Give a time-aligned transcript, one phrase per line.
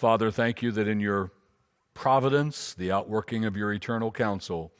[0.00, 1.30] Father, thank you that in your
[1.92, 4.72] providence, the outworking of your eternal counsel,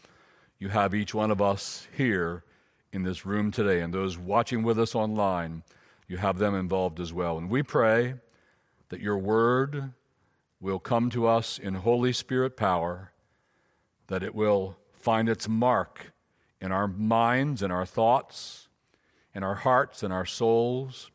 [0.58, 2.42] you have each one of us here
[2.90, 5.62] in this room today, and those watching with us online,
[6.08, 7.36] you have them involved as well.
[7.36, 8.14] And we pray
[8.88, 9.92] that your word
[10.58, 13.12] will come to us in Holy Spirit power,
[14.06, 16.14] that it will find its mark
[16.62, 18.68] in our minds and our thoughts,
[19.34, 21.10] in our hearts and our souls.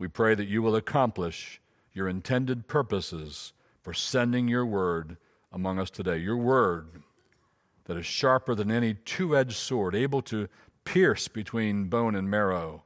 [0.00, 1.60] We pray that you will accomplish
[2.00, 5.18] your intended purposes for sending your word
[5.52, 6.16] among us today.
[6.16, 7.02] Your word
[7.84, 10.48] that is sharper than any two edged sword, able to
[10.84, 12.84] pierce between bone and marrow,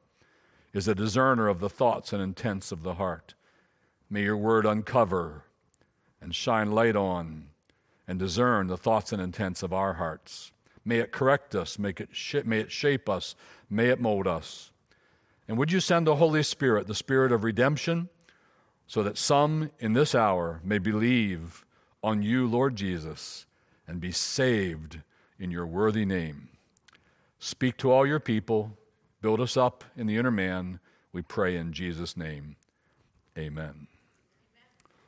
[0.73, 3.35] is a discerner of the thoughts and intents of the heart.
[4.09, 5.45] May your word uncover
[6.19, 7.45] and shine light on
[8.09, 10.51] and discern the thoughts and intents of our hearts.
[10.83, 13.33] May it correct us, make it sh- may it shape us,
[13.69, 14.71] may it mold us.
[15.47, 18.09] And would you send the Holy Spirit, the Spirit of redemption,
[18.87, 21.65] so that some in this hour may believe
[22.03, 23.45] on you, Lord Jesus,
[23.87, 25.01] and be saved
[25.39, 26.49] in your worthy name.
[27.39, 28.77] Speak to all your people,
[29.21, 30.79] build us up in the inner man,
[31.11, 32.55] we pray in Jesus' name.
[33.37, 33.87] Amen.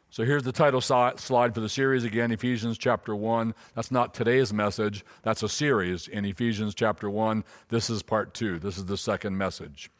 [0.10, 3.54] So here's the title slide for the series again Ephesians chapter 1.
[3.76, 7.44] That's not today's message, that's a series in Ephesians chapter 1.
[7.70, 8.60] This is part 2.
[8.60, 9.92] This is the second message.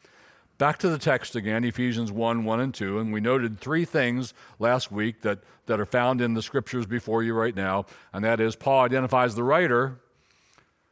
[0.58, 2.98] Back to the text again, Ephesians 1 1 and 2.
[2.98, 7.22] And we noted three things last week that, that are found in the scriptures before
[7.22, 7.86] you right now.
[8.12, 10.00] And that is, Paul identifies the writer,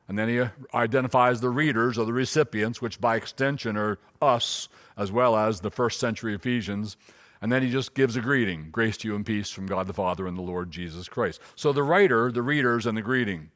[0.06, 4.68] and then he uh, identifies the readers or the recipients, which by extension are us,
[4.96, 6.96] as well as the first century Ephesians.
[7.42, 9.92] And then he just gives a greeting grace to you and peace from God the
[9.92, 11.40] Father and the Lord Jesus Christ.
[11.56, 13.50] So the writer, the readers, and the greeting.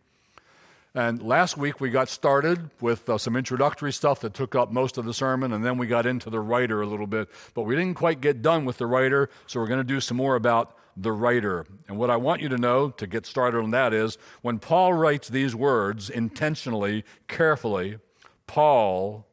[0.94, 4.98] And last week we got started with uh, some introductory stuff that took up most
[4.98, 7.28] of the sermon, and then we got into the writer a little bit.
[7.54, 10.16] But we didn't quite get done with the writer, so we're going to do some
[10.16, 11.64] more about the writer.
[11.86, 14.92] And what I want you to know to get started on that is when Paul
[14.94, 17.98] writes these words intentionally, carefully,
[18.48, 19.26] Paul,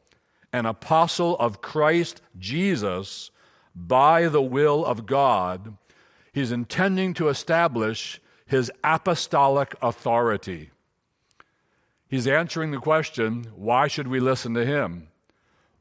[0.53, 3.31] an apostle of Christ Jesus,
[3.75, 5.75] by the will of God,
[6.31, 10.69] he's intending to establish his apostolic authority.
[12.09, 15.09] He's answering the question why should we listen to him?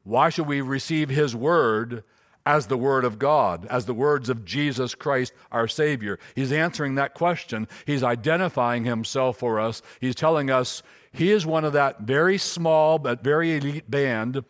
[0.03, 2.03] Why should we receive his word
[2.45, 6.17] as the word of God, as the words of Jesus Christ, our Savior?
[6.35, 7.67] He's answering that question.
[7.85, 9.81] He's identifying himself for us.
[9.99, 14.43] He's telling us he is one of that very small but very elite band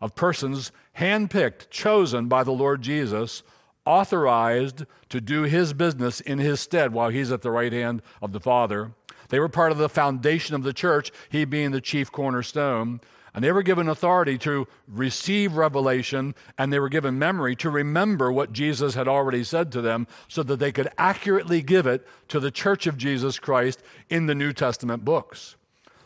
[0.00, 3.42] of persons handpicked, chosen by the Lord Jesus,
[3.84, 8.32] authorized to do his business in his stead while he's at the right hand of
[8.32, 8.92] the Father.
[9.34, 13.00] They were part of the foundation of the church, he being the chief cornerstone.
[13.34, 18.30] And they were given authority to receive revelation, and they were given memory to remember
[18.30, 22.38] what Jesus had already said to them so that they could accurately give it to
[22.38, 25.56] the church of Jesus Christ in the New Testament books.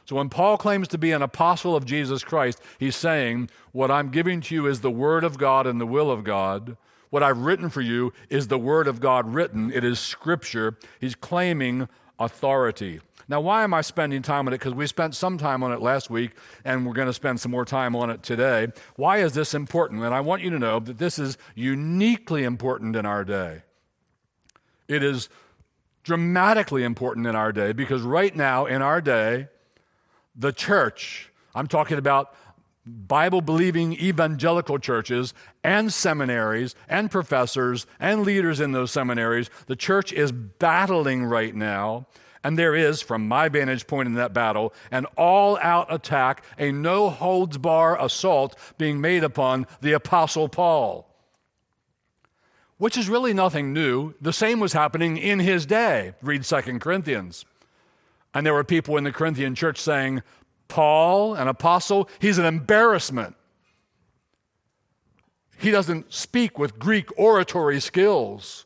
[0.07, 4.09] So when Paul claims to be an apostle of Jesus Christ, he's saying, What I'm
[4.09, 6.79] giving to you is the word of God and the will of God.
[7.11, 10.79] What I've written for you is the word of God written, it is scripture.
[10.99, 13.01] He's claiming authority.
[13.29, 14.59] Now, why am I spending time on it?
[14.59, 16.33] Because we spent some time on it last week,
[16.65, 18.69] and we're going to spend some more time on it today.
[18.97, 20.03] Why is this important?
[20.03, 23.63] And I want you to know that this is uniquely important in our day.
[24.89, 25.29] It is
[26.05, 29.49] dramatically important in our day because right now, in our day,
[30.35, 32.35] the church, I'm talking about
[32.87, 40.15] Bible believing evangelical churches and seminaries and professors and leaders in those seminaries, the church
[40.15, 42.07] is battling right now
[42.49, 46.73] and there is, from my vantage point in that battle, an all out attack, a
[46.73, 51.15] no holds bar assault being made upon the Apostle Paul.
[52.79, 54.15] Which is really nothing new.
[54.23, 56.15] The same was happening in his day.
[56.23, 57.45] Read 2 Corinthians.
[58.33, 60.23] And there were people in the Corinthian church saying,
[60.69, 63.37] Paul, an apostle, he's an embarrassment.
[65.59, 68.65] He doesn't speak with Greek oratory skills.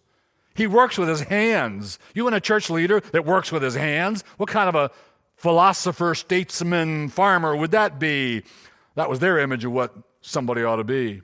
[0.55, 1.99] He works with his hands.
[2.15, 4.25] You want a church leader that works with his hands?
[4.37, 4.91] What kind of a
[5.37, 8.43] philosopher, statesman, farmer would that be?
[8.95, 11.23] That was their image of what somebody ought to be.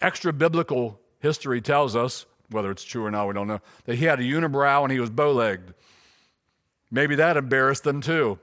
[0.00, 4.06] Extra biblical history tells us, whether it's true or not, we don't know, that he
[4.06, 5.74] had a unibrow and he was bow legged.
[6.90, 8.38] Maybe that embarrassed them too.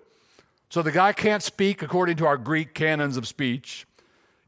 [0.69, 3.87] So the guy can't speak according to our Greek canons of speech.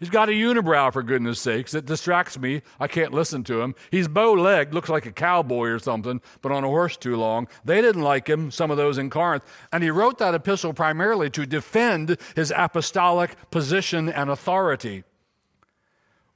[0.02, 1.76] He's got a unibrow, for goodness sakes.
[1.76, 2.64] It distracts me.
[2.80, 3.76] I can't listen to him.
[3.92, 7.48] He's bow legged, looks like a cowboy or something, but on a horse too long.
[7.64, 9.46] They didn't like him, some of those in Corinth.
[9.72, 15.04] And he wrote that epistle primarily to defend his apostolic position and authority.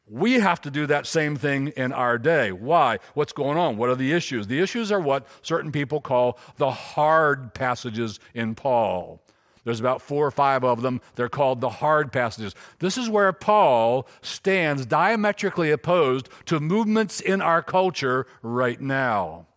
[0.07, 2.51] We have to do that same thing in our day.
[2.51, 2.99] Why?
[3.15, 3.77] What's going on?
[3.77, 4.45] What are the issues?
[4.45, 9.24] The issues are what certain people call the hard passages in Paul.
[9.65, 11.01] There's about four or five of them.
[11.15, 12.55] They're called the hard passages.
[12.79, 19.47] This is where Paul stands diametrically opposed to movements in our culture right now.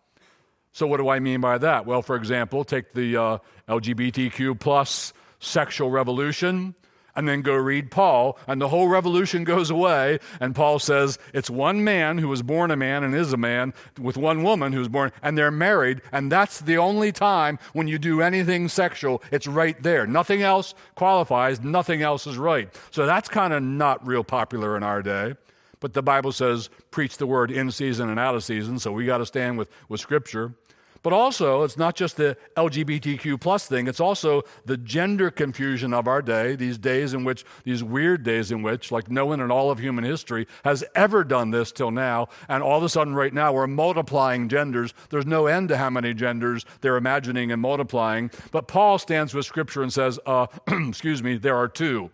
[0.73, 1.85] So, what do I mean by that?
[1.85, 3.37] Well, for example, take the uh,
[3.69, 6.75] LGBTQ plus sexual revolution
[7.19, 10.19] and then go read Paul, and the whole revolution goes away.
[10.39, 13.73] And Paul says it's one man who was born a man and is a man
[13.99, 16.01] with one woman who's born, and they're married.
[16.13, 20.07] And that's the only time when you do anything sexual, it's right there.
[20.07, 22.73] Nothing else qualifies, nothing else is right.
[22.89, 25.35] So that's kind of not real popular in our day.
[25.81, 29.05] But the Bible says, preach the word in season and out of season, so we
[29.05, 30.53] got to stand with, with Scripture.
[31.01, 36.07] But also, it's not just the LGBTQ plus thing, it's also the gender confusion of
[36.07, 39.51] our day, these days in which, these weird days in which, like no one in
[39.51, 42.27] all of human history has ever done this till now.
[42.47, 44.93] And all of a sudden, right now, we're multiplying genders.
[45.09, 48.31] There's no end to how many genders they're imagining and multiplying.
[48.51, 52.11] But Paul stands with Scripture and says, uh, excuse me, there are two.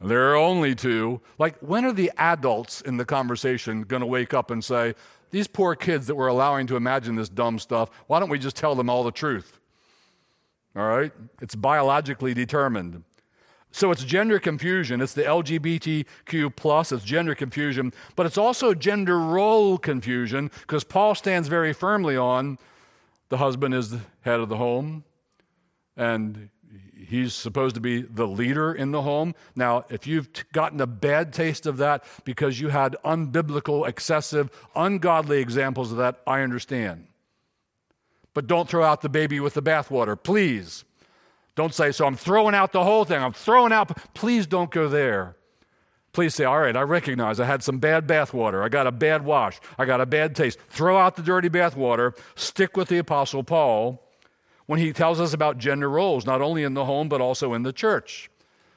[0.00, 1.20] There are only two.
[1.38, 4.94] Like, when are the adults in the conversation going to wake up and say,
[5.34, 8.54] these poor kids that we're allowing to imagine this dumb stuff, why don't we just
[8.54, 9.58] tell them all the truth?
[10.76, 11.10] All right?
[11.42, 13.02] It's biologically determined.
[13.72, 15.00] So it's gender confusion.
[15.00, 21.16] It's the LGBTQ plus, it's gender confusion, but it's also gender role confusion because Paul
[21.16, 22.56] stands very firmly on
[23.28, 25.02] the husband is the head of the home
[25.96, 26.48] and
[27.08, 29.34] he's supposed to be the leader in the home.
[29.54, 35.40] Now, if you've gotten a bad taste of that because you had unbiblical, excessive, ungodly
[35.40, 37.06] examples of that, I understand.
[38.34, 40.84] But don't throw out the baby with the bathwater, please.
[41.54, 43.22] Don't say, so I'm throwing out the whole thing.
[43.22, 43.96] I'm throwing out.
[44.14, 45.36] Please don't go there.
[46.12, 48.62] Please say, all right, I recognize I had some bad bathwater.
[48.62, 49.60] I got a bad wash.
[49.78, 50.58] I got a bad taste.
[50.68, 52.16] Throw out the dirty bathwater.
[52.36, 54.03] Stick with the Apostle Paul
[54.66, 57.62] when he tells us about gender roles, not only in the home, but also in
[57.62, 58.30] the church.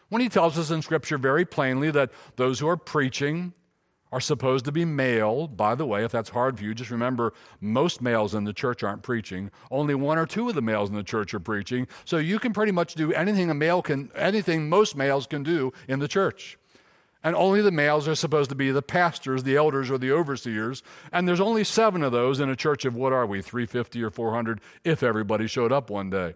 [0.10, 3.54] When he tells us in Scripture very plainly that those who are preaching
[4.12, 5.48] are supposed to be male.
[5.48, 8.84] By the way, if that's hard for you, just remember most males in the church
[8.84, 9.52] aren't preaching.
[9.70, 11.88] Only one or two of the males in the church are preaching.
[12.06, 15.74] So you can pretty much do anything a male can, anything most males can do
[15.90, 16.58] in the church.
[17.24, 20.84] And only the males are supposed to be the pastors, the elders, or the overseers.
[21.12, 24.10] And there's only seven of those in a church of what are we, 350 or
[24.10, 26.36] 400, if everybody showed up one day.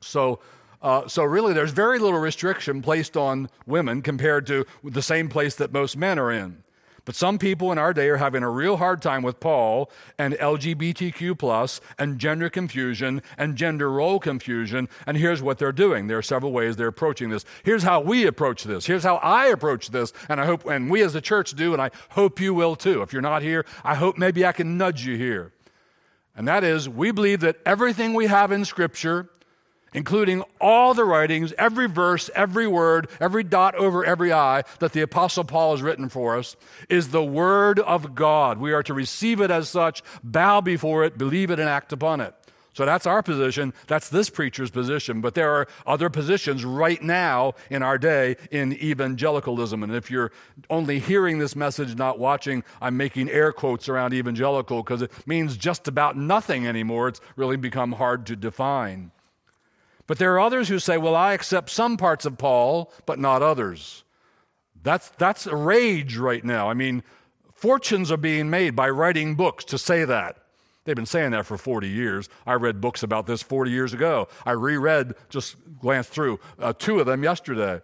[0.00, 0.40] So,
[0.82, 5.54] uh, so really, there's very little restriction placed on women compared to the same place
[5.54, 6.64] that most men are in.
[7.04, 10.34] But some people in our day are having a real hard time with Paul and
[10.34, 14.88] LGBTQ plus and gender confusion and gender role confusion.
[15.04, 16.06] And here's what they're doing.
[16.06, 17.44] There are several ways they're approaching this.
[17.64, 18.86] Here's how we approach this.
[18.86, 20.12] Here's how I approach this.
[20.28, 23.02] And I hope, and we as a church do, and I hope you will too.
[23.02, 25.52] If you're not here, I hope maybe I can nudge you here.
[26.36, 29.28] And that is, we believe that everything we have in Scripture
[29.94, 35.02] including all the writings, every verse, every word, every dot over every I that the
[35.02, 36.56] Apostle Paul has written for us,
[36.88, 38.58] is the Word of God.
[38.58, 42.20] We are to receive it as such, bow before it, believe it, and act upon
[42.20, 42.34] it.
[42.74, 43.74] So that's our position.
[43.86, 45.20] That's this preacher's position.
[45.20, 49.82] But there are other positions right now in our day in evangelicalism.
[49.82, 50.32] And if you're
[50.70, 55.58] only hearing this message, not watching, I'm making air quotes around evangelical because it means
[55.58, 57.08] just about nothing anymore.
[57.08, 59.10] It's really become hard to define.
[60.12, 63.40] But there are others who say, well, I accept some parts of Paul, but not
[63.40, 64.04] others.
[64.82, 66.68] That's, that's a rage right now.
[66.68, 67.02] I mean,
[67.54, 70.36] fortunes are being made by writing books to say that.
[70.84, 72.28] They've been saying that for 40 years.
[72.46, 74.28] I read books about this 40 years ago.
[74.44, 77.80] I reread, just glanced through uh, two of them yesterday.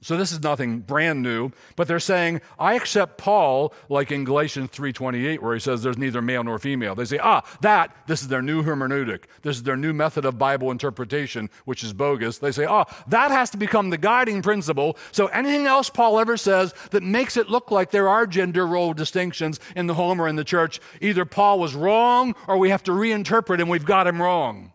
[0.00, 4.70] So this is nothing brand new, but they're saying, I accept Paul, like in Galatians
[4.70, 6.94] 3.28, where he says there's neither male nor female.
[6.94, 9.24] They say, ah, that, this is their new hermeneutic.
[9.42, 12.38] This is their new method of Bible interpretation, which is bogus.
[12.38, 14.96] They say, ah, that has to become the guiding principle.
[15.10, 18.94] So anything else Paul ever says that makes it look like there are gender role
[18.94, 22.84] distinctions in the home or in the church, either Paul was wrong or we have
[22.84, 24.72] to reinterpret and we've got him wrong.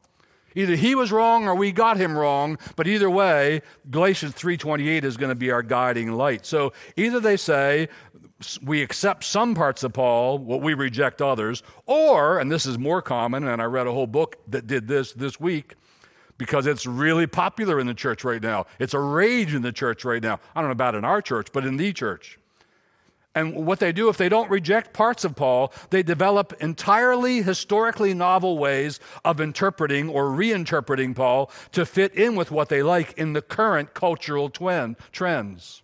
[0.55, 5.17] Either he was wrong or we got him wrong, but either way, Galatians 3:28 is
[5.17, 6.45] going to be our guiding light.
[6.45, 7.89] So either they say
[8.61, 13.01] we accept some parts of Paul, what we reject others, or and this is more
[13.01, 15.75] common and I read a whole book that did this this week
[16.37, 18.65] because it's really popular in the church right now.
[18.79, 20.39] It's a rage in the church right now.
[20.55, 22.39] I don't know about in our church, but in the church.
[23.35, 28.13] And what they do, if they don't reject parts of Paul, they develop entirely historically
[28.13, 33.33] novel ways of interpreting or reinterpreting Paul to fit in with what they like in
[33.33, 35.81] the current cultural twin, trends.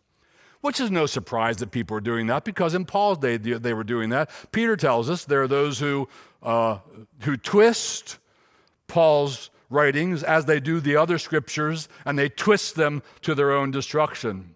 [0.61, 3.83] which is no surprise that people are doing that because in Paul's day they were
[3.83, 4.29] doing that.
[4.51, 6.07] Peter tells us there are those who,
[6.43, 6.79] uh,
[7.21, 8.19] who twist
[8.87, 13.71] Paul's writings as they do the other scriptures and they twist them to their own
[13.71, 14.55] destruction.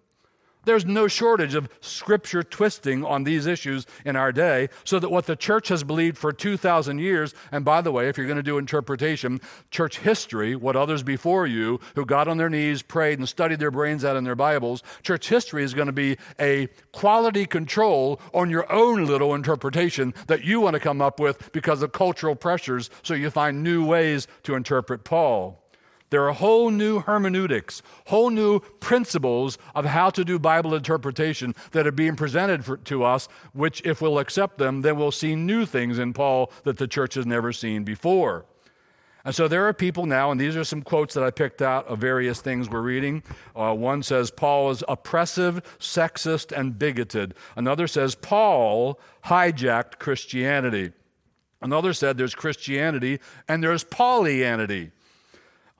[0.64, 5.26] There's no shortage of scripture twisting on these issues in our day, so that what
[5.26, 8.42] the church has believed for 2,000 years, and by the way, if you're going to
[8.42, 9.40] do interpretation,
[9.70, 13.70] church history, what others before you who got on their knees, prayed, and studied their
[13.70, 18.50] brains out in their Bibles, church history is going to be a quality control on
[18.50, 22.90] your own little interpretation that you want to come up with because of cultural pressures,
[23.02, 25.63] so you find new ways to interpret Paul.
[26.14, 31.88] There are whole new hermeneutics, whole new principles of how to do Bible interpretation that
[31.88, 35.66] are being presented for, to us, which, if we'll accept them, then we'll see new
[35.66, 38.44] things in Paul that the church has never seen before.
[39.24, 41.88] And so there are people now, and these are some quotes that I picked out
[41.88, 43.24] of various things we're reading.
[43.56, 47.34] Uh, one says Paul is oppressive, sexist, and bigoted.
[47.56, 50.92] Another says Paul hijacked Christianity.
[51.60, 53.18] Another said there's Christianity
[53.48, 54.92] and there's Paulianity.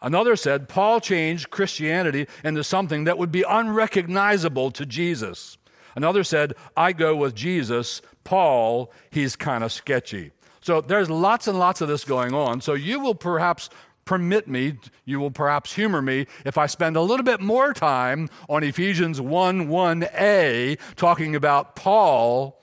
[0.04, 5.56] Another said Paul changed Christianity into something that would be unrecognizable to Jesus.
[5.96, 8.02] Another said, I go with Jesus.
[8.22, 10.32] Paul, he's kind of sketchy.
[10.60, 12.60] So there's lots and lots of this going on.
[12.60, 13.70] So you will perhaps
[14.04, 18.28] permit me, you will perhaps humor me if I spend a little bit more time
[18.46, 22.60] on Ephesians 1 1a, talking about Paul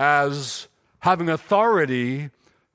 [0.00, 0.66] as
[0.98, 2.30] having authority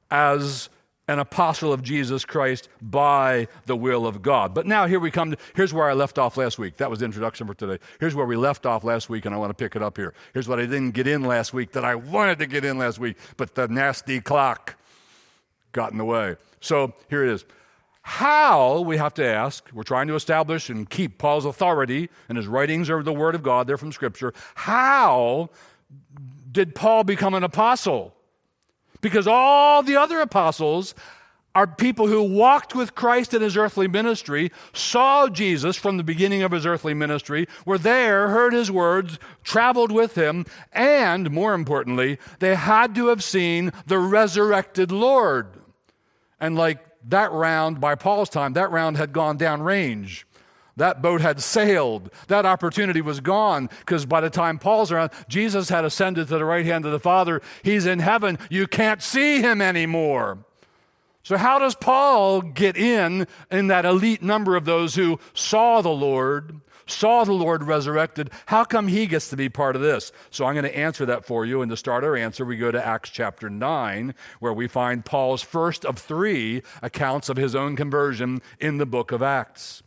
[0.10, 0.70] as
[1.10, 4.54] an apostle of Jesus Christ by the will of God.
[4.54, 5.32] But now here we come.
[5.32, 6.78] To, here's where I left off last week.
[6.78, 7.80] That was the introduction for today.
[8.00, 10.14] Here's where we left off last week, and I want to pick it up here.
[10.34, 13.00] Here's what I didn't get in last week that I wanted to get in last
[13.00, 14.76] week, but the nasty clock
[15.72, 16.36] got in the way.
[16.62, 17.44] So here it is.
[18.04, 22.48] How, we have to ask, we're trying to establish and keep Paul's authority, and his
[22.48, 24.32] writings are the Word of God, they're from Scripture.
[24.54, 25.50] How
[26.52, 28.14] did Paul become an apostle?
[29.02, 30.94] Because all the other apostles
[31.56, 36.44] are people who walked with Christ in his earthly ministry, saw Jesus from the beginning
[36.44, 42.20] of his earthly ministry, were there, heard his words, traveled with him, and more importantly,
[42.40, 45.48] they had to have seen the resurrected Lord.
[46.40, 50.26] And like that round, by Paul's time, that round had gone downrange.
[50.80, 52.10] That boat had sailed.
[52.28, 56.46] That opportunity was gone because by the time Paul's around, Jesus had ascended to the
[56.46, 57.42] right hand of the Father.
[57.64, 58.40] He's in heaven.
[58.50, 60.40] You can't see him anymore.
[61.22, 65.90] So, how does Paul get in in that elite number of those who saw the
[65.90, 68.30] Lord, saw the Lord resurrected?
[68.46, 70.14] How come he gets to be part of this?
[70.32, 71.62] So, I'm going to answer that for you.
[71.62, 75.42] And to start our answer, we go to Acts chapter 9, where we find Paul's
[75.42, 79.84] first of three accounts of his own conversion in the book of Acts.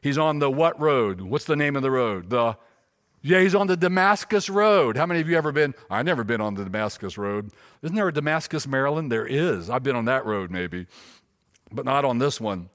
[0.00, 1.20] He's on the what road?
[1.20, 2.30] What's the name of the road?
[2.30, 2.56] The
[3.22, 4.96] yeah, he's on the Damascus Road.
[4.96, 5.74] How many of you ever been?
[5.90, 7.50] I've never been on the Damascus Road.
[7.82, 9.12] Isn't there a Damascus, Maryland?
[9.12, 9.68] There is.
[9.68, 10.86] I've been on that road maybe,
[11.70, 12.70] but not on this one.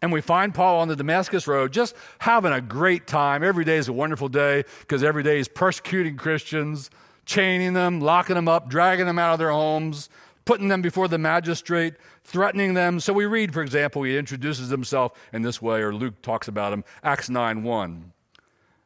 [0.00, 3.42] And we find Paul on the Damascus Road just having a great time.
[3.42, 6.90] Every day is a wonderful day because every day he's persecuting Christians,
[7.26, 10.08] chaining them, locking them up, dragging them out of their homes,
[10.44, 13.00] putting them before the magistrate, threatening them.
[13.00, 16.72] So we read, for example, he introduces himself in this way, or Luke talks about
[16.72, 18.12] him, Acts 9 1.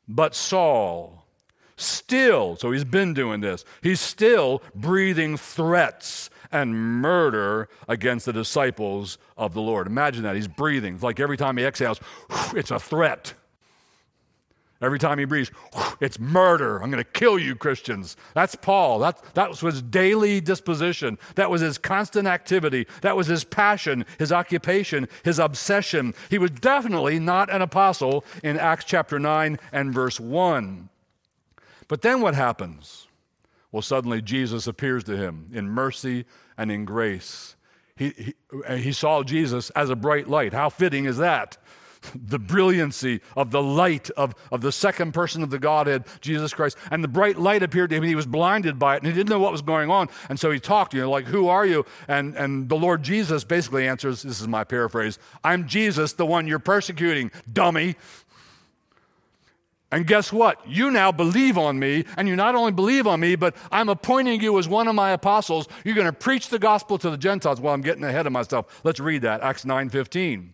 [0.08, 1.24] But Saul,
[1.76, 9.18] still, so he's been doing this, he's still breathing threats and murder against the disciples
[9.36, 9.86] of the Lord.
[9.86, 10.34] Imagine that.
[10.34, 10.94] He's breathing.
[10.94, 12.00] It's like every time he exhales,
[12.54, 13.34] it's a threat.
[14.80, 15.50] Every time he breathes,
[16.00, 16.80] it's murder.
[16.80, 18.16] I'm going to kill you, Christians.
[18.34, 19.00] That's Paul.
[19.00, 21.18] That, that was his daily disposition.
[21.34, 22.86] That was his constant activity.
[23.02, 26.14] That was his passion, his occupation, his obsession.
[26.30, 30.88] He was definitely not an apostle in Acts chapter 9 and verse 1.
[31.88, 33.08] But then what happens?
[33.72, 36.24] Well, suddenly Jesus appears to him in mercy
[36.56, 37.56] and in grace.
[37.96, 38.34] He, he,
[38.76, 40.52] he saw Jesus as a bright light.
[40.52, 41.58] How fitting is that?
[42.14, 46.76] the brilliancy of the light of, of the second person of the Godhead, Jesus Christ.
[46.90, 49.12] And the bright light appeared to him, and he was blinded by it, and he
[49.12, 50.08] didn't know what was going on.
[50.28, 51.84] And so he talked, you know, like, Who are you?
[52.06, 56.46] And, and the Lord Jesus basically answers this is my paraphrase I'm Jesus, the one
[56.46, 57.96] you're persecuting, dummy.
[59.90, 60.60] And guess what?
[60.68, 64.42] You now believe on me, and you not only believe on me, but I'm appointing
[64.42, 65.66] you as one of my apostles.
[65.82, 67.58] You're going to preach the gospel to the Gentiles.
[67.58, 68.82] Well, I'm getting ahead of myself.
[68.84, 69.40] Let's read that.
[69.40, 70.52] Acts 9 15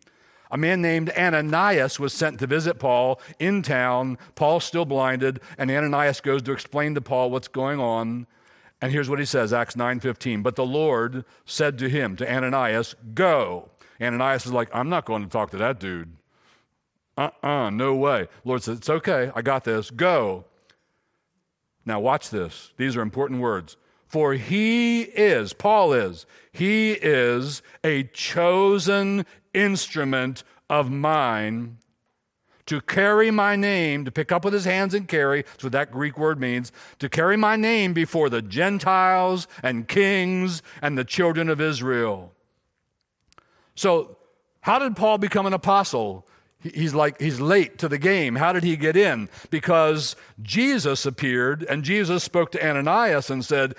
[0.54, 4.18] a man named Ananias was sent to visit Paul in town.
[4.36, 8.28] Paul's still blinded, and Ananias goes to explain to Paul what's going on.
[8.80, 10.44] And here's what he says, Acts 9:15.
[10.44, 13.70] But the Lord said to him, to Ananias, "Go."
[14.00, 16.16] Ananias is like, "I'm not going to talk to that dude.
[17.18, 18.28] Uh uh-uh, uh, no way.
[18.44, 20.44] Lord says, It's okay, I got this, go.
[21.84, 22.72] Now, watch this.
[22.76, 23.76] These are important words.
[24.06, 31.78] For he is, Paul is, he is a chosen instrument of mine
[32.66, 35.92] to carry my name, to pick up with his hands and carry, that's what that
[35.92, 41.48] Greek word means, to carry my name before the Gentiles and kings and the children
[41.48, 42.32] of Israel.
[43.74, 44.16] So,
[44.62, 46.26] how did Paul become an apostle?
[46.60, 48.36] He's like, he's late to the game.
[48.36, 49.28] How did he get in?
[49.50, 53.74] Because Jesus appeared and Jesus spoke to Ananias and said,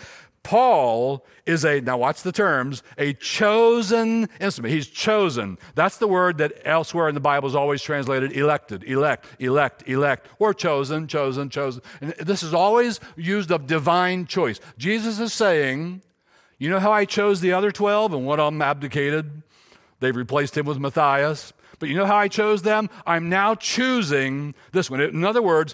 [0.46, 4.76] Paul is a, now watch the terms, a chosen instrument.
[4.76, 5.58] He's chosen.
[5.74, 10.28] That's the word that elsewhere in the Bible is always translated elected, elect, elect, elect,
[10.38, 11.82] or chosen, chosen, chosen.
[12.00, 14.60] And this is always used of divine choice.
[14.78, 16.04] Jesus is saying,
[16.60, 19.42] you know how I chose the other 12 and one of them abdicated?
[20.00, 21.54] They've replaced him with Matthias.
[21.80, 22.88] But you know how I chose them?
[23.08, 25.02] I'm now choosing this one.
[25.02, 25.74] In other words,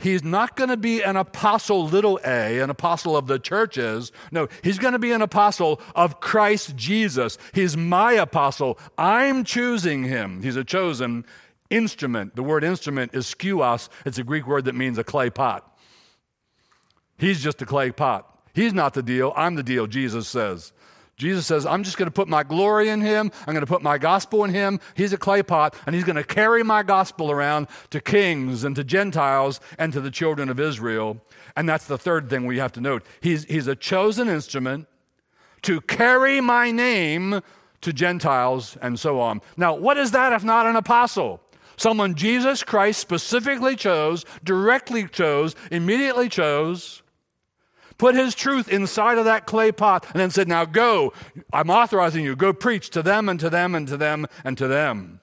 [0.00, 4.12] he's not going to be an apostle, little a, an apostle of the churches.
[4.32, 7.38] No, he's going to be an apostle of Christ Jesus.
[7.52, 8.78] He's my apostle.
[8.98, 10.42] I'm choosing him.
[10.42, 11.24] He's a chosen
[11.70, 12.36] instrument.
[12.36, 15.66] The word instrument is skeuos, it's a Greek word that means a clay pot.
[17.18, 18.26] He's just a clay pot.
[18.52, 19.32] He's not the deal.
[19.36, 20.72] I'm the deal, Jesus says.
[21.20, 23.30] Jesus says, I'm just going to put my glory in him.
[23.46, 24.80] I'm going to put my gospel in him.
[24.94, 28.74] He's a clay pot, and he's going to carry my gospel around to kings and
[28.74, 31.20] to Gentiles and to the children of Israel.
[31.56, 33.04] And that's the third thing we have to note.
[33.20, 34.88] He's, he's a chosen instrument
[35.60, 37.42] to carry my name
[37.82, 39.42] to Gentiles and so on.
[39.58, 41.42] Now, what is that if not an apostle?
[41.76, 47.02] Someone Jesus Christ specifically chose, directly chose, immediately chose
[48.00, 51.12] put his truth inside of that clay pot, and then said, Now go,
[51.52, 54.66] I'm authorizing you, go preach to them and to them and to them and to
[54.66, 55.20] them.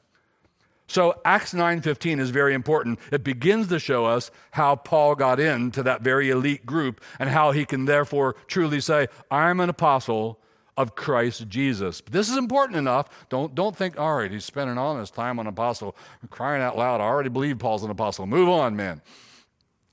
[0.86, 3.00] So Acts 9:15 is very important.
[3.12, 7.52] It begins to show us how Paul got into that very elite group and how
[7.52, 10.40] he can therefore truly say, "I'm an apostle
[10.78, 13.10] of Christ Jesus." But this is important enough.
[13.28, 15.94] Don't don't think, "All right, he's spending all his time on apostle."
[16.30, 18.28] Crying out loud, I already believe Paul's an apostle.
[18.28, 19.02] Move on, man.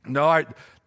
[0.07, 0.45] No, I,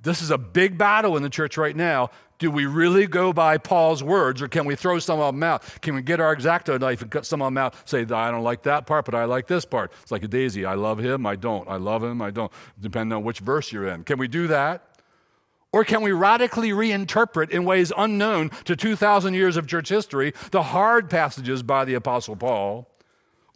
[0.08, 2.10] this is a big battle in the church right now.
[2.39, 5.63] Do we really go by Paul's words or can we throw some of them out?
[5.82, 7.74] Can we get our exacto knife and cut some of them out?
[7.89, 9.91] Say, I don't like that part, but I like this part.
[10.04, 10.65] It's like a daisy.
[10.65, 11.67] I love him, I don't.
[11.67, 12.52] I love him, I don't.
[12.80, 14.04] Depending on which verse you're in.
[14.04, 14.84] Can we do that?
[15.74, 20.63] Or can we radically reinterpret in ways unknown to 2,000 years of church history the
[20.63, 22.88] hard passages by the Apostle Paul?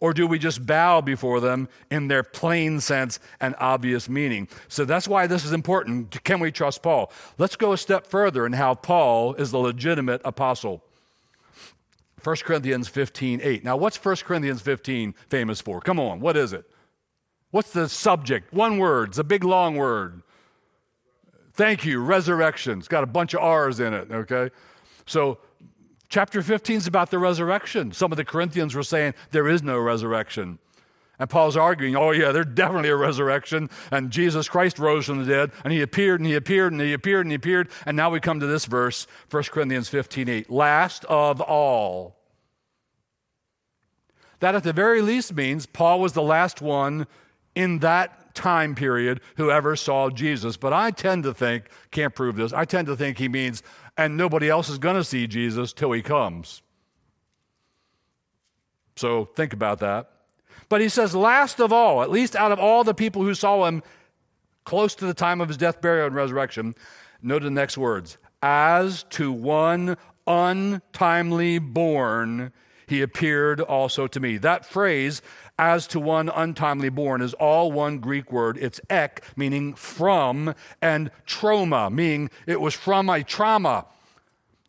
[0.02, 4.48] Or do we just bow before them in their plain sense and obvious meaning?
[4.66, 6.24] So that's why this is important.
[6.24, 7.12] Can we trust Paul?
[7.38, 10.82] Let's go a step further in how Paul is the legitimate apostle.
[12.24, 13.62] 1 Corinthians 15, 8.
[13.62, 15.80] Now, what's 1 Corinthians 15 famous for?
[15.80, 16.64] Come on, what is it?
[17.52, 18.52] What's the subject?
[18.52, 20.22] One word, it's a big long word.
[21.52, 22.80] Thank you, resurrection.
[22.80, 24.52] It's got a bunch of R's in it, okay?
[25.06, 25.38] So,
[26.12, 27.90] Chapter 15 is about the resurrection.
[27.92, 30.58] Some of the Corinthians were saying there is no resurrection.
[31.18, 33.70] And Paul's arguing, oh, yeah, there's definitely a resurrection.
[33.90, 36.92] And Jesus Christ rose from the dead, and he appeared, and he appeared, and he
[36.92, 37.70] appeared, and he appeared.
[37.86, 40.50] And now we come to this verse, 1 Corinthians 15 8.
[40.50, 42.18] Last of all.
[44.40, 47.06] That at the very least means Paul was the last one
[47.54, 50.56] in that time period who ever saw Jesus.
[50.56, 53.62] But I tend to think, can't prove this, I tend to think he means
[53.96, 56.62] and nobody else is going to see Jesus till he comes.
[58.96, 60.10] So think about that.
[60.68, 63.66] But he says, last of all, at least out of all the people who saw
[63.66, 63.82] him
[64.64, 66.74] close to the time of his death, burial, and resurrection,
[67.20, 72.52] note the next words as to one untimely born,
[72.92, 74.36] he appeared also to me.
[74.36, 75.22] That phrase
[75.58, 78.58] as to one untimely born is all one Greek word.
[78.58, 83.86] It's ek, meaning from, and trauma, meaning it was from a trauma.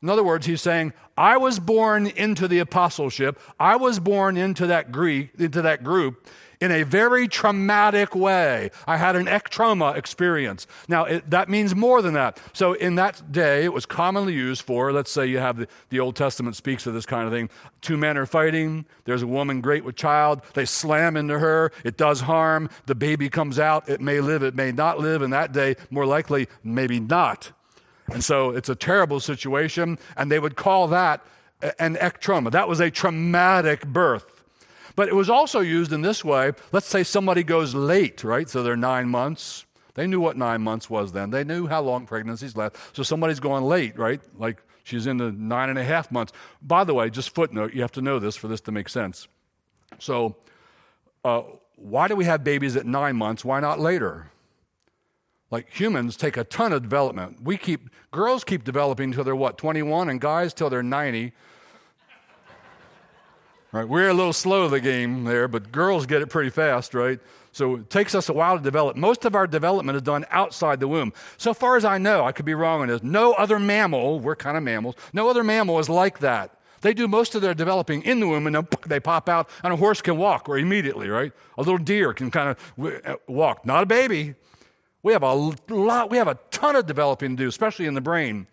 [0.01, 3.39] In other words, he's saying, I was born into the apostleship.
[3.59, 6.25] I was born into that Greek, into that group
[6.63, 8.71] in a very traumatic way.
[8.87, 10.65] I had an trauma experience.
[10.87, 12.39] Now, it, that means more than that.
[12.53, 15.99] So, in that day, it was commonly used for, let's say you have the, the
[15.99, 17.49] Old Testament speaks of this kind of thing.
[17.81, 18.85] Two men are fighting.
[19.03, 20.41] There's a woman great with child.
[20.53, 21.73] They slam into her.
[21.83, 22.69] It does harm.
[22.85, 23.89] The baby comes out.
[23.89, 25.21] It may live, it may not live.
[25.21, 27.51] In that day, more likely, maybe not.
[28.07, 31.25] And so it's a terrible situation, and they would call that
[31.77, 32.51] an ectrauma.
[32.51, 34.32] That was a traumatic birth.
[34.95, 36.51] But it was also used in this way.
[36.71, 38.49] Let's say somebody goes late, right?
[38.49, 39.65] So they're nine months.
[39.95, 41.29] They knew what nine months was then.
[41.29, 42.75] They knew how long pregnancies last.
[42.93, 44.21] So somebody's going late, right?
[44.37, 46.33] Like she's in the nine and a half months.
[46.61, 49.27] By the way, just footnote, you have to know this for this to make sense.
[49.99, 50.35] So
[51.23, 51.43] uh,
[51.75, 53.45] why do we have babies at nine months?
[53.45, 54.31] Why not later?
[55.51, 57.43] Like humans take a ton of development.
[57.43, 61.31] We keep, girls keep developing until they're what, 21, and guys till they're 90.
[63.73, 63.89] Right?
[63.89, 67.19] We're a little slow the game there, but girls get it pretty fast, right?
[67.51, 68.95] So it takes us a while to develop.
[68.95, 71.11] Most of our development is done outside the womb.
[71.37, 74.35] So far as I know, I could be wrong on this, no other mammal, we're
[74.35, 76.57] kind of mammals, no other mammal is like that.
[76.81, 79.73] They do most of their developing in the womb and then they pop out, and
[79.73, 81.31] a horse can walk or immediately, right?
[81.57, 84.35] A little deer can kind of uh, walk, not a baby.
[85.01, 88.01] We have a lot, we have a ton of developing to do, especially in the
[88.01, 88.47] brain.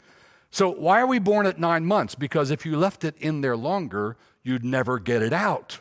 [0.53, 2.17] So, why are we born at nine months?
[2.17, 5.81] Because if you left it in there longer, you'd never get it out.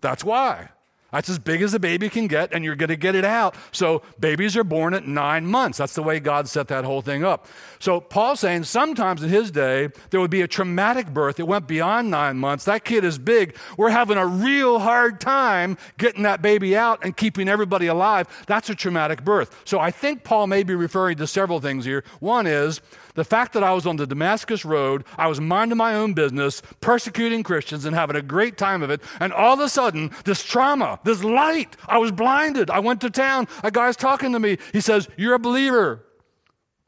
[0.00, 0.70] That's why.
[1.10, 3.54] That's as big as a baby can get, and you're going to get it out.
[3.72, 5.78] So, babies are born at nine months.
[5.78, 7.46] That's the way God set that whole thing up.
[7.78, 11.40] So, Paul's saying sometimes in his day, there would be a traumatic birth.
[11.40, 12.66] It went beyond nine months.
[12.66, 13.56] That kid is big.
[13.78, 18.28] We're having a real hard time getting that baby out and keeping everybody alive.
[18.46, 19.62] That's a traumatic birth.
[19.64, 22.04] So, I think Paul may be referring to several things here.
[22.20, 22.82] One is
[23.18, 26.62] the fact that I was on the Damascus Road, I was minding my own business,
[26.80, 30.44] persecuting Christians and having a great time of it, and all of a sudden, this
[30.44, 32.70] trauma, this light, I was blinded.
[32.70, 34.58] I went to town, a guy's talking to me.
[34.72, 36.04] He says, You're a believer.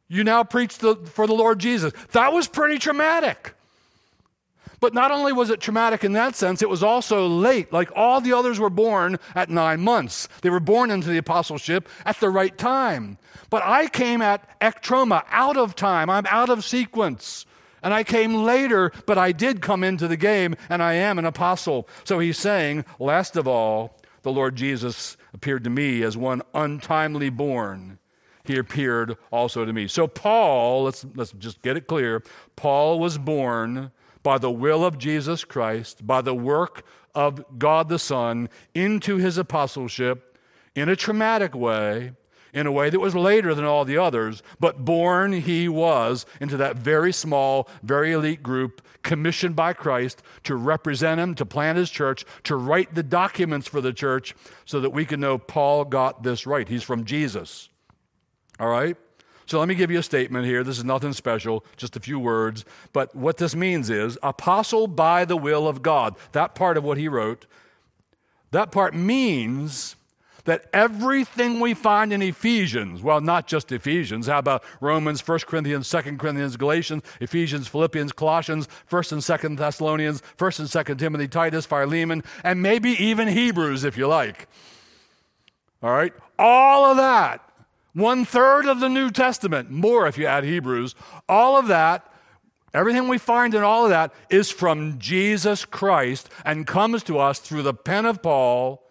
[0.08, 1.92] You now preach the, for the Lord Jesus.
[2.12, 3.54] That was pretty traumatic.
[4.80, 7.72] But not only was it traumatic in that sense, it was also late.
[7.72, 10.26] Like all the others were born at nine months.
[10.40, 13.18] They were born into the apostleship at the right time.
[13.50, 16.08] But I came at ectroma, out of time.
[16.08, 17.44] I'm out of sequence.
[17.82, 21.24] And I came later, but I did come into the game, and I am an
[21.24, 21.88] apostle.
[22.04, 27.30] So he's saying, last of all, the Lord Jesus appeared to me as one untimely
[27.30, 27.98] born.
[28.44, 29.86] He appeared also to me.
[29.88, 32.22] So Paul, let's, let's just get it clear.
[32.56, 37.98] Paul was born by the will of Jesus Christ, by the work of God the
[37.98, 40.38] Son, into his apostleship
[40.74, 42.12] in a traumatic way,
[42.52, 46.56] in a way that was later than all the others, but born he was into
[46.56, 51.90] that very small, very elite group, commissioned by Christ to represent him, to plant his
[51.90, 56.22] church, to write the documents for the church, so that we can know Paul got
[56.22, 56.68] this right.
[56.68, 57.68] He's from Jesus.
[58.58, 58.96] All right?
[59.50, 60.62] So let me give you a statement here.
[60.62, 62.64] This is nothing special, just a few words.
[62.92, 66.14] But what this means is apostle by the will of God.
[66.30, 67.46] That part of what he wrote,
[68.52, 69.96] that part means
[70.44, 75.90] that everything we find in Ephesians, well, not just Ephesians, how about Romans, 1 Corinthians,
[75.90, 81.66] 2 Corinthians, Galatians, Ephesians, Philippians, Colossians, 1st and 2nd Thessalonians, 1st and 2nd Timothy, Titus,
[81.66, 84.46] Philemon, and maybe even Hebrews if you like.
[85.82, 86.12] All right?
[86.38, 87.49] All of that
[87.92, 90.94] one third of the New Testament, more if you add Hebrews,
[91.28, 92.06] all of that,
[92.72, 97.38] everything we find in all of that is from Jesus Christ and comes to us
[97.40, 98.82] through the pen of Paul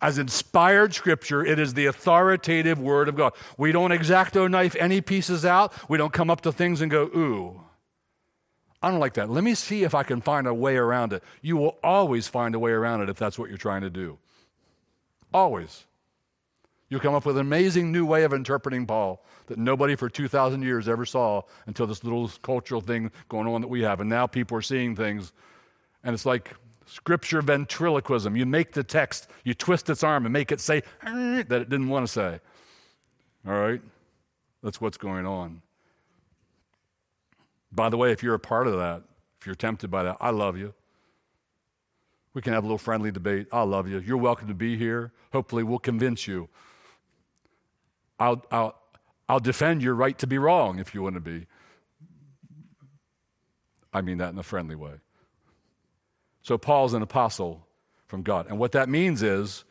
[0.00, 1.44] as inspired scripture.
[1.44, 3.32] It is the authoritative word of God.
[3.56, 5.72] We don't exacto knife any pieces out.
[5.88, 7.62] We don't come up to things and go, ooh.
[8.80, 9.28] I don't like that.
[9.28, 11.24] Let me see if I can find a way around it.
[11.42, 14.18] You will always find a way around it if that's what you're trying to do.
[15.34, 15.84] Always.
[16.88, 20.62] You'll come up with an amazing new way of interpreting Paul that nobody for 2,000
[20.62, 24.00] years ever saw until this little cultural thing going on that we have.
[24.00, 25.32] And now people are seeing things,
[26.02, 26.54] and it's like
[26.86, 28.36] scripture ventriloquism.
[28.36, 31.88] You make the text, you twist its arm and make it say that it didn't
[31.88, 32.40] want to say.
[33.46, 33.82] All right?
[34.62, 35.60] That's what's going on.
[37.70, 39.02] By the way, if you're a part of that,
[39.40, 40.72] if you're tempted by that, I love you.
[42.32, 43.46] We can have a little friendly debate.
[43.52, 43.98] I love you.
[43.98, 45.12] You're welcome to be here.
[45.32, 46.48] Hopefully, we'll convince you
[48.18, 48.74] I'll, I'll,
[49.28, 51.46] I'll defend your right to be wrong if you want to be.
[53.92, 54.94] I mean that in a friendly way.
[56.42, 57.66] So, Paul's an apostle
[58.06, 58.46] from God.
[58.48, 59.64] And what that means is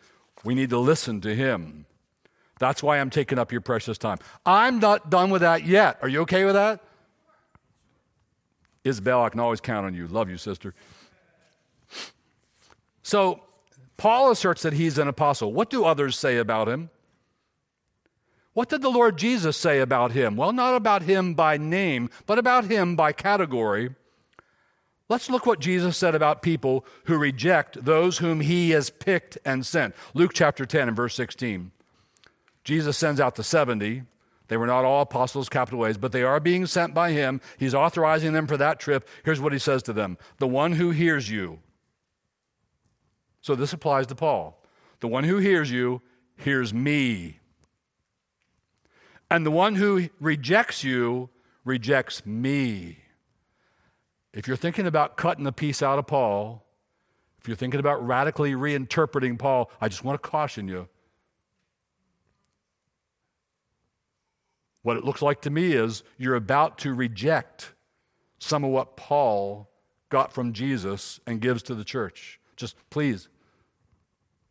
[0.43, 1.85] we need to listen to him.
[2.59, 4.17] That's why I'm taking up your precious time.
[4.45, 5.97] I'm not done with that yet.
[6.01, 6.81] Are you okay with that?
[8.83, 10.07] Isabel, I can always count on you.
[10.07, 10.73] Love you, sister.
[13.03, 13.41] So,
[13.97, 15.51] Paul asserts that he's an apostle.
[15.51, 16.89] What do others say about him?
[18.57, 20.35] What did the Lord Jesus say about him?
[20.35, 23.93] Well, not about him by name, but about him by category.
[25.07, 29.63] Let's look what Jesus said about people who reject those whom he has picked and
[29.63, 29.93] sent.
[30.15, 31.69] Luke chapter 10 and verse 16.
[32.63, 34.01] Jesus sends out the 70.
[34.47, 37.41] They were not all apostles, capital A's, but they are being sent by him.
[37.59, 39.07] He's authorizing them for that trip.
[39.23, 41.59] Here's what he says to them The one who hears you.
[43.39, 44.59] So this applies to Paul.
[44.99, 46.01] The one who hears you
[46.37, 47.39] hears me.
[49.29, 51.29] And the one who rejects you
[51.65, 52.99] rejects me.
[54.33, 56.63] If you're thinking about cutting a piece out of Paul,
[57.39, 60.87] if you're thinking about radically reinterpreting Paul, I just want to caution you.
[64.83, 67.73] What it looks like to me is you're about to reject
[68.39, 69.69] some of what Paul
[70.09, 72.39] got from Jesus and gives to the church.
[72.55, 73.27] Just please,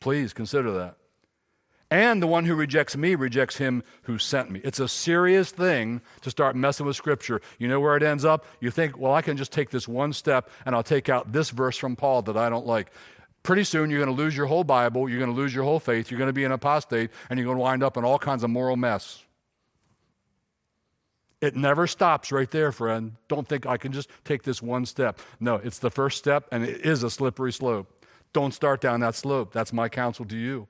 [0.00, 0.96] please consider that.
[1.90, 4.60] And the one who rejects me rejects him who sent me.
[4.64, 7.40] It's a serious thing to start messing with Scripture.
[7.58, 8.44] You know where it ends up?
[8.60, 11.50] You think, well, I can just take this one step and I'll take out this
[11.50, 12.90] verse from Paul that I don't like.
[13.44, 15.78] Pretty soon, you're going to lose your whole Bible, you're going to lose your whole
[15.78, 18.18] faith, you're going to be an apostate, and you're going to wind up in all
[18.18, 19.22] kinds of moral mess.
[21.40, 23.12] It never stops right there, friend.
[23.28, 25.20] Don't think I can just take this one step.
[25.38, 28.04] No, it's the first step, and it is a slippery slope.
[28.32, 29.52] Don't start down that slope.
[29.52, 30.66] That's my counsel to you.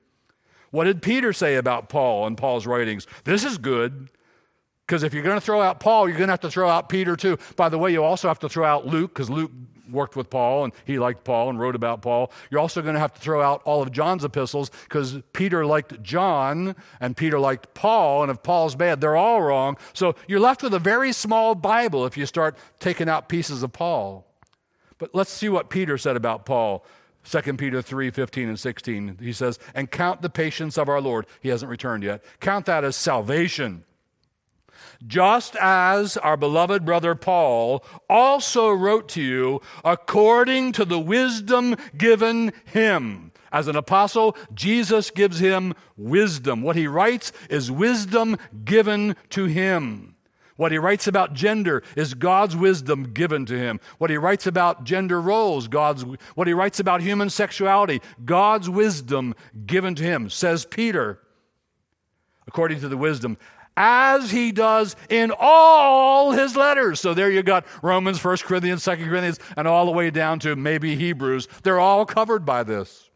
[0.71, 3.07] What did Peter say about Paul and Paul's writings?
[3.23, 4.09] This is good.
[4.85, 6.87] Because if you're going to throw out Paul, you're going to have to throw out
[6.87, 7.37] Peter too.
[7.57, 9.51] By the way, you also have to throw out Luke, because Luke
[9.91, 12.31] worked with Paul and he liked Paul and wrote about Paul.
[12.49, 16.01] You're also going to have to throw out all of John's epistles because Peter liked
[16.03, 18.23] John and Peter liked Paul.
[18.23, 19.77] And if Paul's bad, they're all wrong.
[19.93, 23.73] So you're left with a very small Bible if you start taking out pieces of
[23.73, 24.25] Paul.
[24.97, 26.85] But let's see what Peter said about Paul.
[27.29, 29.17] 2 Peter 3 15 and 16.
[29.19, 31.25] He says, And count the patience of our Lord.
[31.41, 32.23] He hasn't returned yet.
[32.39, 33.83] Count that as salvation.
[35.05, 42.53] Just as our beloved brother Paul also wrote to you according to the wisdom given
[42.65, 43.31] him.
[43.51, 46.61] As an apostle, Jesus gives him wisdom.
[46.61, 50.16] What he writes is wisdom given to him.
[50.57, 53.79] What he writes about gender is God's wisdom given to him.
[53.99, 56.03] What he writes about gender roles, God's
[56.35, 61.19] what he writes about human sexuality, God's wisdom given to him, says Peter.
[62.47, 63.37] According to the wisdom,
[63.75, 66.99] as he does in all his letters.
[66.99, 70.55] So there you got Romans, 1 Corinthians, 2 Corinthians, and all the way down to
[70.55, 71.47] maybe Hebrews.
[71.61, 73.09] They're all covered by this.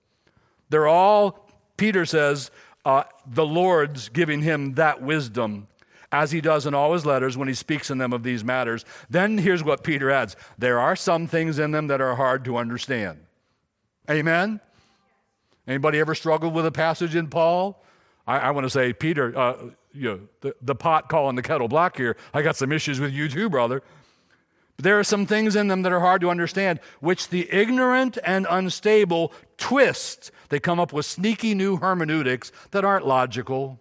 [0.70, 2.52] They're all, Peter says,
[2.86, 5.68] uh, the Lord's giving him that wisdom
[6.12, 8.86] as he does in all his letters when he speaks in them of these matters.
[9.10, 12.58] Then here's what Peter adds there are some things in them that are hard to
[12.58, 13.20] understand.
[14.10, 14.60] Amen?
[15.68, 17.82] Anybody ever struggled with a passage in Paul?
[18.28, 19.58] I, I want to say, Peter, uh,
[19.94, 22.18] you know, the, the pot calling the kettle black here.
[22.34, 23.84] I got some issues with you too, brother.
[24.76, 28.18] But there are some things in them that are hard to understand, which the ignorant
[28.24, 30.32] and unstable twist.
[30.50, 33.80] They come up with sneaky new hermeneutics that aren't logical,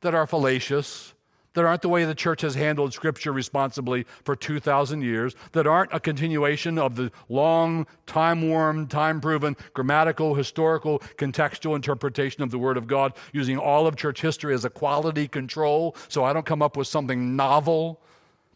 [0.00, 1.14] that are fallacious,
[1.54, 5.92] that aren't the way the church has handled Scripture responsibly for 2,000 years, that aren't
[5.92, 12.58] a continuation of the long, time worn, time proven grammatical, historical, contextual interpretation of the
[12.58, 16.46] Word of God, using all of church history as a quality control so I don't
[16.46, 18.00] come up with something novel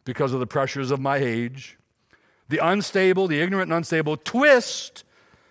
[0.04, 1.78] because of the pressures of my age.
[2.48, 5.02] The unstable, the ignorant and unstable twist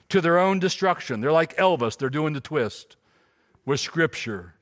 [0.10, 1.21] to their own destruction.
[1.21, 2.95] They're like Elvis, they're doing the twist
[3.65, 4.53] with Scripture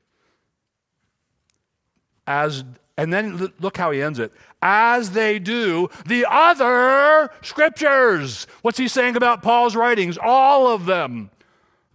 [2.26, 2.64] as
[2.96, 4.32] and then look how he ends it.
[4.60, 8.46] As they do the other scriptures.
[8.60, 10.18] What's he saying about Paul's writings?
[10.22, 11.30] All of them.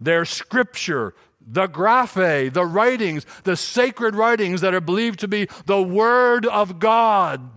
[0.00, 5.82] They're scripture, the graphe, the writings, the sacred writings that are believed to be the
[5.82, 7.48] Word of God.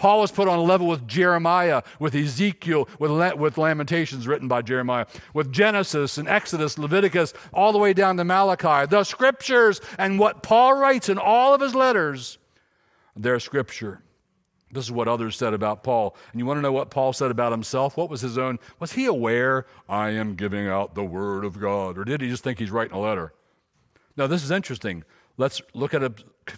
[0.00, 4.62] Paul was put on a level with Jeremiah, with Ezekiel, with, with Lamentations written by
[4.62, 8.86] Jeremiah, with Genesis and Exodus, Leviticus, all the way down to Malachi.
[8.86, 12.38] The scriptures and what Paul writes in all of his letters,
[13.14, 14.00] they're scripture.
[14.72, 16.16] This is what others said about Paul.
[16.32, 17.98] And you want to know what Paul said about himself?
[17.98, 18.58] What was his own?
[18.78, 21.98] Was he aware, I am giving out the word of God?
[21.98, 23.34] Or did he just think he's writing a letter?
[24.16, 25.04] Now, this is interesting.
[25.36, 26.12] Let's look at a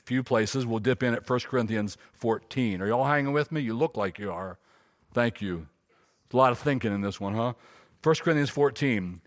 [0.04, 0.66] few places.
[0.66, 2.80] We'll dip in at 1 Corinthians 14.
[2.80, 3.60] Are you all hanging with me?
[3.60, 4.58] You look like you are.
[5.12, 5.66] Thank you.
[6.32, 7.52] a lot of thinking in this one, huh?
[8.02, 9.20] 1 Corinthians 14.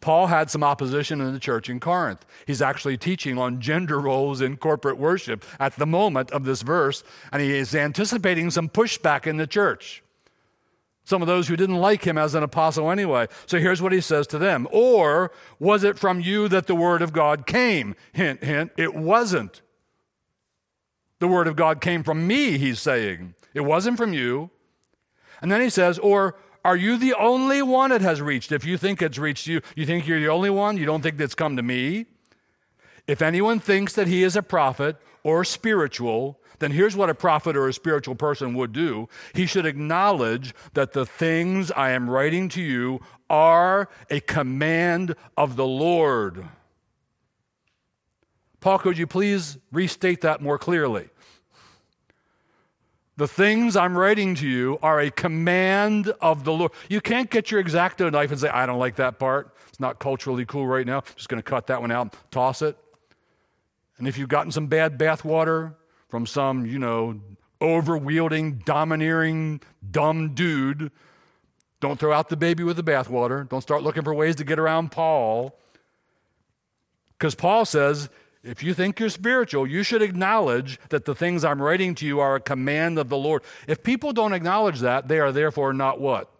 [0.00, 2.24] Paul had some opposition in the church in Corinth.
[2.46, 7.02] He's actually teaching on gender roles in corporate worship at the moment of this verse,
[7.32, 10.02] and he is anticipating some pushback in the church
[11.10, 13.26] some of those who didn't like him as an apostle anyway.
[13.44, 17.02] So here's what he says to them Or was it from you that the word
[17.02, 17.94] of God came?
[18.12, 19.60] Hint, hint, it wasn't.
[21.18, 23.34] The word of God came from me, he's saying.
[23.52, 24.48] It wasn't from you.
[25.42, 28.52] And then he says, Or are you the only one it has reached?
[28.52, 30.78] If you think it's reached you, you think you're the only one?
[30.78, 32.06] You don't think that's come to me?
[33.06, 37.56] If anyone thinks that he is a prophet or spiritual, then here's what a prophet
[37.56, 42.48] or a spiritual person would do he should acknowledge that the things I am writing
[42.50, 46.46] to you are a command of the Lord.
[48.60, 51.08] Paul, could you please restate that more clearly?
[53.16, 56.72] The things I'm writing to you are a command of the Lord.
[56.88, 59.54] You can't get your exacto knife and say, I don't like that part.
[59.68, 60.98] It's not culturally cool right now.
[60.98, 62.76] I'm just going to cut that one out, and toss it.
[64.00, 65.74] And if you've gotten some bad bathwater
[66.08, 67.20] from some, you know,
[67.60, 69.60] overwielding, domineering,
[69.90, 70.90] dumb dude,
[71.80, 73.46] don't throw out the baby with the bathwater.
[73.46, 75.54] Don't start looking for ways to get around Paul.
[77.18, 78.08] Because Paul says,
[78.42, 82.20] if you think you're spiritual, you should acknowledge that the things I'm writing to you
[82.20, 83.42] are a command of the Lord.
[83.68, 86.32] If people don't acknowledge that, they are therefore not what?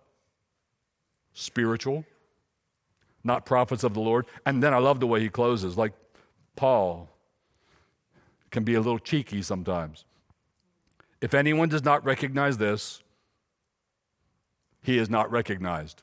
[1.35, 2.07] Spiritual,
[3.23, 4.25] not prophets of the Lord.
[4.47, 5.93] And then I love the way he closes, like
[6.57, 7.10] Paul
[8.51, 10.05] can be a little cheeky sometimes.
[11.21, 13.03] If anyone does not recognize this,
[14.83, 16.03] he is not recognized.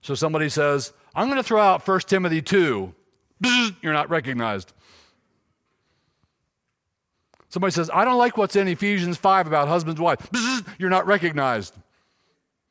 [0.00, 2.94] So somebody says, I'm going to throw out 1 Timothy 2.
[3.82, 4.72] You're not recognized.
[7.48, 10.28] Somebody says, I don't like what's in Ephesians 5 about husbands and wives.
[10.78, 11.74] You're not recognized.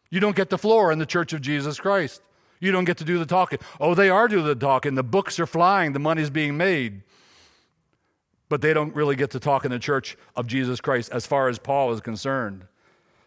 [0.09, 2.21] You don't get the floor in the church of Jesus Christ.
[2.59, 3.59] You don't get to do the talking.
[3.79, 4.95] Oh, they are doing the talking.
[4.95, 7.01] The books are flying, the money's being made.
[8.47, 11.49] But they don't really get to talk in the church of Jesus Christ as far
[11.49, 12.65] as Paul is concerned.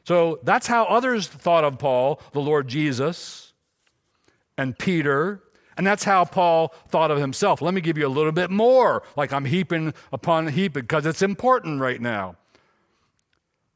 [0.05, 3.53] So that's how others thought of Paul, the Lord Jesus
[4.57, 5.43] and Peter.
[5.77, 7.61] And that's how Paul thought of himself.
[7.61, 11.23] Let me give you a little bit more, like I'm heaping upon heaping, because it's
[11.23, 12.37] important right now.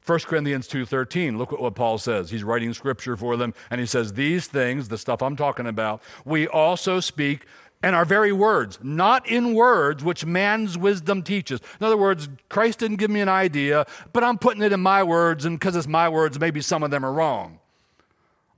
[0.04, 3.86] 1 Corinthians 2:13 look at what Paul says he's writing scripture for them and he
[3.86, 7.46] says these things the stuff I'm talking about we also speak
[7.82, 12.80] and our very words not in words which man's wisdom teaches in other words Christ
[12.80, 15.86] didn't give me an idea but I'm putting it in my words and because it's
[15.86, 17.60] my words maybe some of them are wrong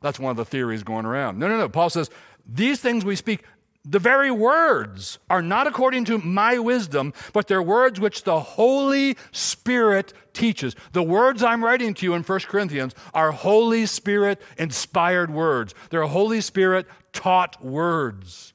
[0.05, 1.39] that's one of the theories going around.
[1.39, 1.67] No, no, no.
[1.67, 2.11] Paul says,
[2.47, 3.43] These things we speak,
[3.85, 9.17] the very words are not according to my wisdom, but they're words which the Holy
[9.31, 10.75] Spirit teaches.
[10.93, 15.75] The words I'm writing to you in 1 Corinthians are Holy Spirit inspired words.
[15.91, 18.54] They're Holy Spirit taught words.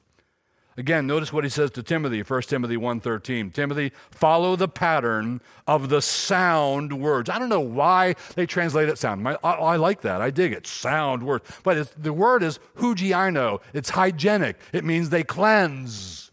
[0.76, 3.52] Again, notice what he says to Timothy, 1 Timothy 1.13.
[3.52, 7.28] Timothy, follow the pattern of the sound words.
[7.28, 9.26] I don't know why they translate it sound.
[9.26, 10.20] I, I like that.
[10.20, 10.66] I dig it.
[10.66, 11.44] Sound words.
[11.64, 13.60] But the word is hugiaino.
[13.74, 14.56] It's hygienic.
[14.72, 16.30] It means they cleanse.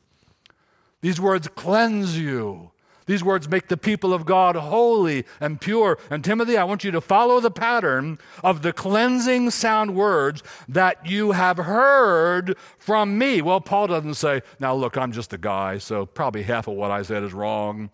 [1.01, 2.71] These words cleanse you.
[3.07, 5.97] These words make the people of God holy and pure.
[6.11, 11.05] And Timothy, I want you to follow the pattern of the cleansing sound words that
[11.09, 13.41] you have heard from me.
[13.41, 16.91] Well, Paul doesn't say, now look, I'm just a guy, so probably half of what
[16.91, 17.89] I said is wrong.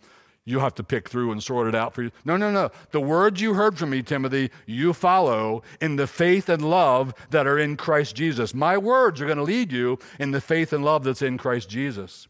[0.45, 2.11] You have to pick through and sort it out for you.
[2.25, 2.69] No, no, no.
[2.91, 7.47] The words you heard from me, Timothy, you follow in the faith and love that
[7.47, 8.53] are in Christ Jesus.
[8.53, 11.69] My words are going to lead you in the faith and love that's in Christ
[11.69, 12.27] Jesus.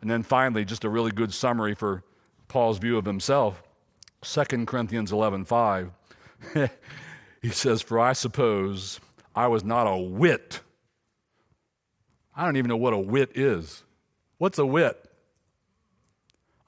[0.00, 2.04] And then finally, just a really good summary for
[2.46, 3.62] Paul's view of himself
[4.22, 5.90] 2 Corinthians 11 5.
[7.42, 9.00] he says, For I suppose
[9.34, 10.60] I was not a whit.
[12.36, 13.82] I don't even know what a whit is.
[14.38, 15.04] What's a whit?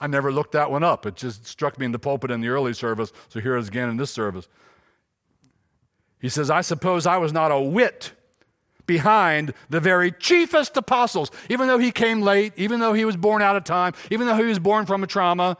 [0.00, 1.06] I never looked that one up.
[1.06, 3.68] It just struck me in the pulpit in the early service, so here it is
[3.68, 4.48] again in this service.
[6.20, 8.12] He says, I suppose I was not a whit
[8.90, 11.30] behind the very chiefest apostles.
[11.48, 14.34] Even though he came late, even though he was born out of time, even though
[14.34, 15.56] he was born from a trauma,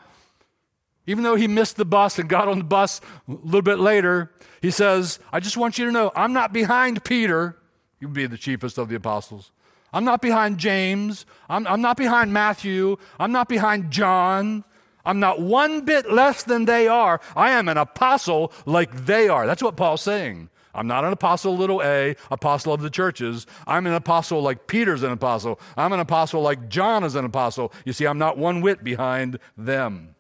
[1.07, 4.33] even though he missed the bus and got on the bus a little bit later,
[4.61, 7.57] he says, I just want you to know I'm not behind Peter.
[8.01, 9.53] You would be the chiefest of the apostles.
[9.93, 11.25] I'm not behind James.
[11.49, 12.97] I'm, I'm not behind Matthew.
[13.21, 14.64] I'm not behind John.
[15.05, 17.21] I'm not one bit less than they are.
[17.37, 19.47] I am an apostle like they are.
[19.47, 20.51] That's what Paul's saying.
[20.74, 23.46] I'm not an apostle, little a, apostle of the churches.
[23.66, 25.59] I'm an apostle like Peter's an apostle.
[25.76, 27.72] I'm an apostle like John is an apostle.
[27.85, 30.14] You see, I'm not one whit behind them.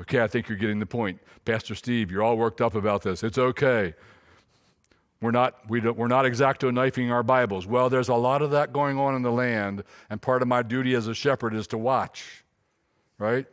[0.00, 1.20] Okay, I think you're getting the point.
[1.44, 3.22] Pastor Steve, you're all worked up about this.
[3.22, 3.94] It's okay.
[5.20, 7.64] We're not, we we're not X-Acto knifing our Bibles.
[7.64, 10.62] Well, there's a lot of that going on in the land, and part of my
[10.62, 12.42] duty as a shepherd is to watch,
[13.18, 13.46] right?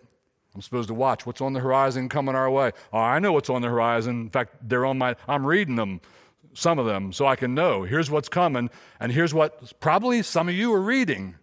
[0.55, 2.71] I'm supposed to watch what's on the horizon coming our way.
[2.91, 4.21] Oh, I know what's on the horizon.
[4.21, 6.01] In fact, they're on my, I'm reading them,
[6.53, 7.83] some of them, so I can know.
[7.83, 11.35] Here's what's coming, and here's what probably some of you are reading.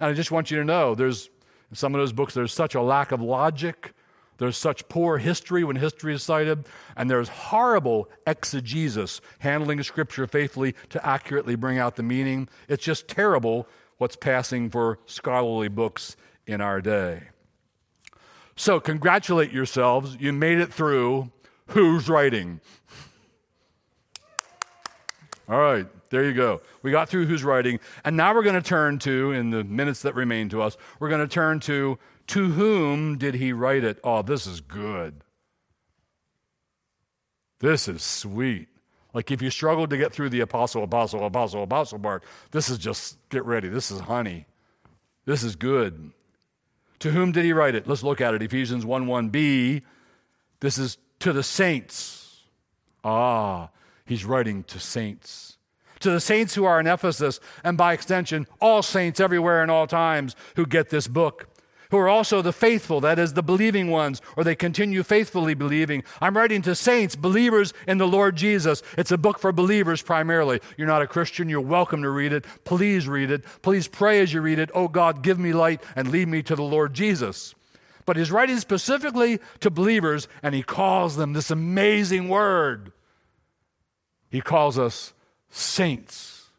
[0.00, 1.28] And I just want you to know there's,
[1.72, 3.92] some of those books, there's such a lack of logic.
[4.38, 6.66] There's such poor history when history is cited,
[6.96, 12.48] and there's horrible exegesis, handling Scripture faithfully to accurately bring out the meaning.
[12.68, 13.68] It's just terrible
[13.98, 16.16] what's passing for scholarly books
[16.46, 17.22] in our day.
[18.56, 20.16] So, congratulate yourselves.
[20.20, 21.30] You made it through.
[21.68, 22.60] Who's writing?
[25.48, 25.86] All right.
[26.10, 26.60] There you go.
[26.82, 27.80] We got through who's writing.
[28.04, 31.08] And now we're going to turn to, in the minutes that remain to us, we're
[31.08, 31.98] going to turn to
[32.28, 33.98] to whom did he write it?
[34.02, 35.22] Oh, this is good.
[37.60, 38.68] This is sweet.
[39.12, 42.78] Like if you struggled to get through the apostle, apostle, apostle, apostle part, this is
[42.78, 43.68] just get ready.
[43.68, 44.46] This is honey.
[45.24, 46.12] This is good.
[47.04, 47.86] To whom did he write it?
[47.86, 48.40] Let's look at it.
[48.40, 49.82] Ephesians 1 1b.
[50.60, 52.44] This is to the saints.
[53.04, 53.68] Ah,
[54.06, 55.58] he's writing to saints.
[56.00, 59.86] To the saints who are in Ephesus, and by extension, all saints everywhere and all
[59.86, 61.53] times who get this book
[61.94, 66.02] who are also the faithful, that is, the believing ones, or they continue faithfully believing.
[66.20, 68.82] I'm writing to saints, believers in the Lord Jesus.
[68.98, 70.60] It's a book for believers primarily.
[70.76, 72.46] You're not a Christian, you're welcome to read it.
[72.64, 73.44] Please read it.
[73.62, 74.72] Please pray as you read it.
[74.74, 77.54] Oh God, give me light and lead me to the Lord Jesus.
[78.06, 82.90] But he's writing specifically to believers, and he calls them this amazing word.
[84.30, 85.12] He calls us
[85.48, 86.50] saints.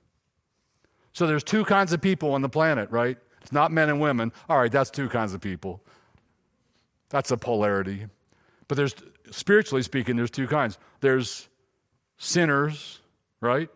[1.11, 3.17] So there's two kinds of people on the planet, right?
[3.45, 4.33] It's not men and women.
[4.49, 5.79] All right, that's two kinds of people.
[7.09, 8.07] That's a polarity.
[8.67, 8.95] But there's,
[9.29, 11.47] spiritually speaking, there's two kinds there's
[12.17, 13.01] sinners,
[13.41, 13.69] right?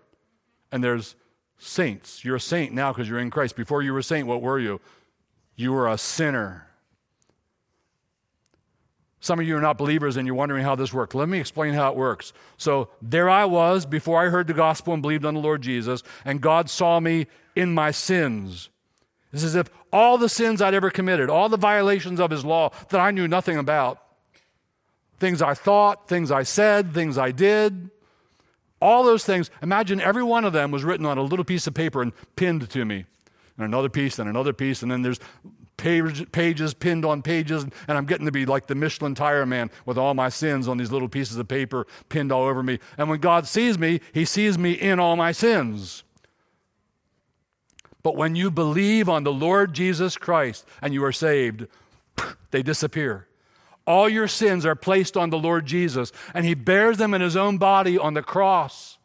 [0.72, 1.16] And there's
[1.60, 2.26] saints.
[2.26, 3.56] You're a saint now because you're in Christ.
[3.56, 4.82] Before you were a saint, what were you?
[5.56, 6.66] You were a sinner.
[9.20, 11.14] Some of you are not believers and you're wondering how this works.
[11.14, 12.34] Let me explain how it works.
[12.58, 16.02] So, there I was before I heard the gospel and believed on the Lord Jesus,
[16.26, 18.70] and God saw me in my sins.
[19.32, 22.72] It's as if all the sins I'd ever committed, all the violations of his law
[22.90, 24.02] that I knew nothing about,
[25.20, 27.90] things I thought, things I said, things I did,
[28.82, 31.74] all those things, imagine every one of them was written on a little piece of
[31.74, 33.06] paper and pinned to me.
[33.58, 35.20] And another piece and another piece, and then there's
[35.76, 39.70] page, pages pinned on pages, and I'm getting to be like the Michelin tire man
[39.86, 42.80] with all my sins on these little pieces of paper pinned all over me.
[42.98, 46.04] And when God sees me, he sees me in all my sins.
[48.02, 51.68] But when you believe on the Lord Jesus Christ and you are saved,
[52.52, 53.28] they disappear.
[53.86, 57.36] All your sins are placed on the Lord Jesus, and He bears them in His
[57.36, 59.00] own body on the cross.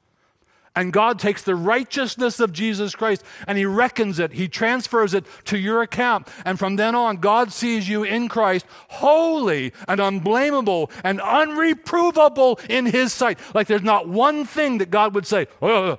[0.77, 5.25] And God takes the righteousness of Jesus Christ and He reckons it, He transfers it
[5.45, 6.27] to your account.
[6.45, 12.87] And from then on, God sees you in Christ holy and unblameable and unreprovable in
[12.87, 13.39] His sight.
[13.55, 15.99] Like there's not one thing that God would say, oh,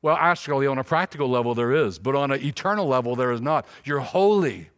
[0.00, 3.40] well, actually, on a practical level, there is, but on an eternal level, there is
[3.40, 3.66] not.
[3.84, 4.70] You're holy.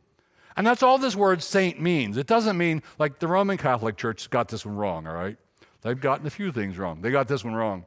[0.56, 2.16] And that's all this word saint means.
[2.16, 5.36] It doesn't mean like the Roman Catholic Church got this one wrong, all right?
[5.82, 7.02] They've gotten a few things wrong.
[7.02, 7.86] They got this one wrong.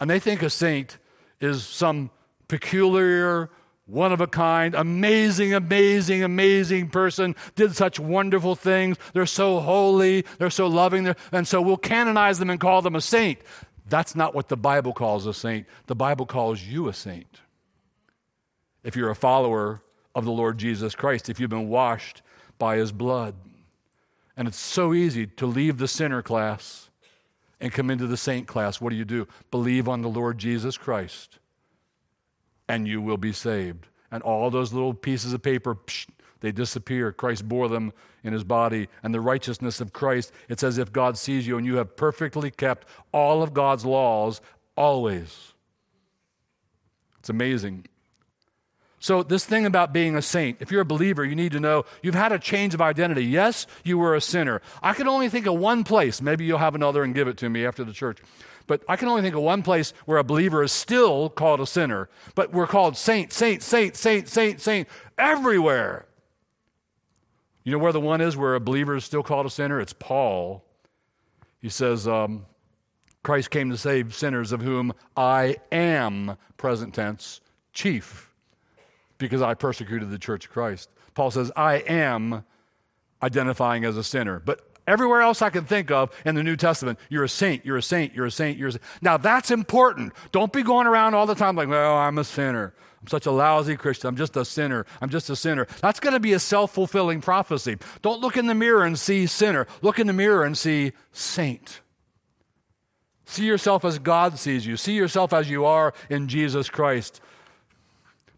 [0.00, 0.98] And they think a saint
[1.40, 2.10] is some
[2.48, 3.50] peculiar,
[3.86, 8.96] one of a kind, amazing, amazing, amazing person, did such wonderful things.
[9.12, 13.00] They're so holy, they're so loving, and so we'll canonize them and call them a
[13.00, 13.40] saint.
[13.86, 15.66] That's not what the Bible calls a saint.
[15.86, 17.40] The Bible calls you a saint.
[18.82, 19.82] If you're a follower
[20.14, 22.22] of the Lord Jesus Christ, if you've been washed
[22.58, 23.34] by his blood.
[24.36, 26.90] And it's so easy to leave the sinner class
[27.60, 28.80] and come into the saint class.
[28.80, 29.28] What do you do?
[29.50, 31.38] Believe on the Lord Jesus Christ,
[32.68, 33.86] and you will be saved.
[34.10, 36.08] And all those little pieces of paper, psh,
[36.40, 37.12] they disappear.
[37.12, 37.92] Christ bore them
[38.24, 38.88] in his body.
[39.02, 42.50] And the righteousness of Christ, it's as if God sees you and you have perfectly
[42.50, 44.40] kept all of God's laws
[44.76, 45.52] always.
[47.20, 47.86] It's amazing.
[48.98, 51.84] So, this thing about being a saint, if you're a believer, you need to know
[52.02, 53.26] you've had a change of identity.
[53.26, 54.62] Yes, you were a sinner.
[54.82, 56.22] I can only think of one place.
[56.22, 58.18] Maybe you'll have another and give it to me after the church.
[58.66, 61.66] But I can only think of one place where a believer is still called a
[61.66, 62.08] sinner.
[62.34, 66.06] But we're called saint, saint, saint, saint, saint, saint everywhere.
[67.64, 69.80] You know where the one is where a believer is still called a sinner?
[69.80, 70.64] It's Paul.
[71.60, 72.44] He says, um,
[73.22, 77.40] Christ came to save sinners of whom I am, present tense,
[77.72, 78.30] chief,
[79.16, 80.90] because I persecuted the church of Christ.
[81.14, 82.44] Paul says, I am
[83.22, 84.40] identifying as a sinner.
[84.40, 87.78] But everywhere else I can think of in the New Testament, you're a saint, you're
[87.78, 88.82] a saint, you're a saint, you're a saint.
[89.00, 90.12] Now that's important.
[90.32, 92.74] Don't be going around all the time like, well, I'm a sinner.
[93.04, 94.08] I'm such a lousy Christian.
[94.08, 94.86] I'm just a sinner.
[95.02, 95.66] I'm just a sinner.
[95.82, 97.76] That's going to be a self fulfilling prophecy.
[98.00, 99.66] Don't look in the mirror and see sinner.
[99.82, 101.82] Look in the mirror and see saint.
[103.26, 104.78] See yourself as God sees you.
[104.78, 107.20] See yourself as you are in Jesus Christ.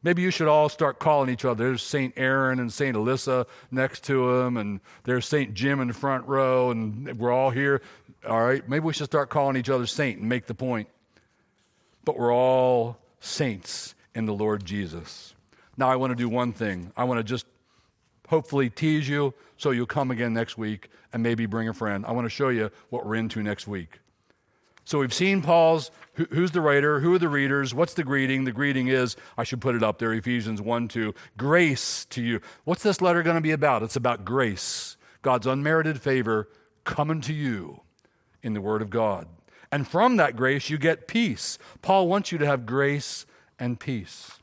[0.02, 1.62] Maybe you should all start calling each other.
[1.62, 2.12] There's St.
[2.16, 2.96] Aaron and St.
[2.96, 5.54] Alyssa next to him, and there's St.
[5.54, 7.82] Jim in the front row, and we're all here.
[8.28, 10.88] All right, maybe we should start calling each other saint and make the point.
[12.04, 15.34] But we're all saints in the Lord Jesus.
[15.76, 16.90] Now, I want to do one thing.
[16.96, 17.44] I want to just
[18.28, 22.04] hopefully tease you so you'll come again next week and maybe bring a friend.
[22.06, 24.00] I want to show you what we're into next week.
[24.84, 28.44] So we've seen Paul's who, who's the writer, who are the readers, what's the greeting?
[28.44, 32.40] The greeting is, I should put it up there, Ephesians 1 2, grace to you.
[32.64, 33.82] What's this letter going to be about?
[33.82, 36.48] It's about grace, God's unmerited favor
[36.84, 37.82] coming to you
[38.42, 39.28] in the Word of God.
[39.70, 41.58] And from that grace, you get peace.
[41.82, 43.26] Paul wants you to have grace
[43.58, 44.38] and peace.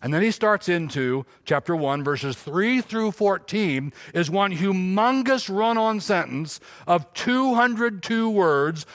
[0.00, 5.76] And then he starts into chapter 1, verses 3 through 14, is one humongous run
[5.76, 8.86] on sentence of 202 words,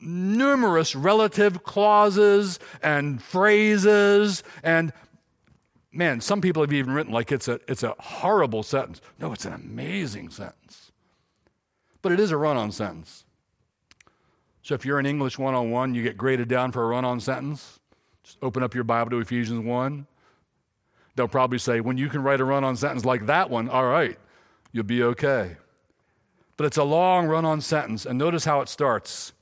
[0.00, 4.42] numerous relative clauses and phrases.
[4.62, 4.92] And
[5.92, 9.02] man, some people have even written like it's a, it's a horrible sentence.
[9.18, 10.92] No, it's an amazing sentence.
[12.00, 13.24] But it is a run on sentence.
[14.62, 17.80] So if you're in English 101, you get graded down for a run on sentence.
[18.42, 20.06] Open up your Bible to Ephesians 1
[21.18, 23.84] they'll probably say, when you can write a run on sentence like that one, all
[23.84, 24.16] right,
[24.72, 25.56] you'll be okay.
[26.56, 29.32] But it's a long run on sentence, and notice how it starts.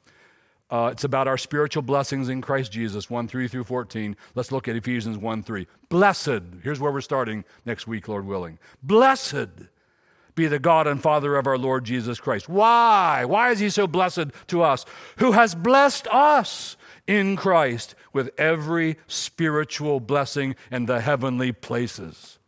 [0.69, 4.17] Uh, it's about our spiritual blessings in Christ Jesus, 1 3 through 14.
[4.35, 5.67] Let's look at Ephesians 1 3.
[5.89, 8.59] Blessed, here's where we're starting next week, Lord willing.
[8.83, 9.69] Blessed
[10.35, 12.49] be the God and Father of our Lord Jesus Christ.
[12.49, 13.25] Why?
[13.25, 14.85] Why is He so blessed to us?
[15.19, 16.77] Who has blessed us
[17.07, 22.39] in Christ with every spiritual blessing in the heavenly places.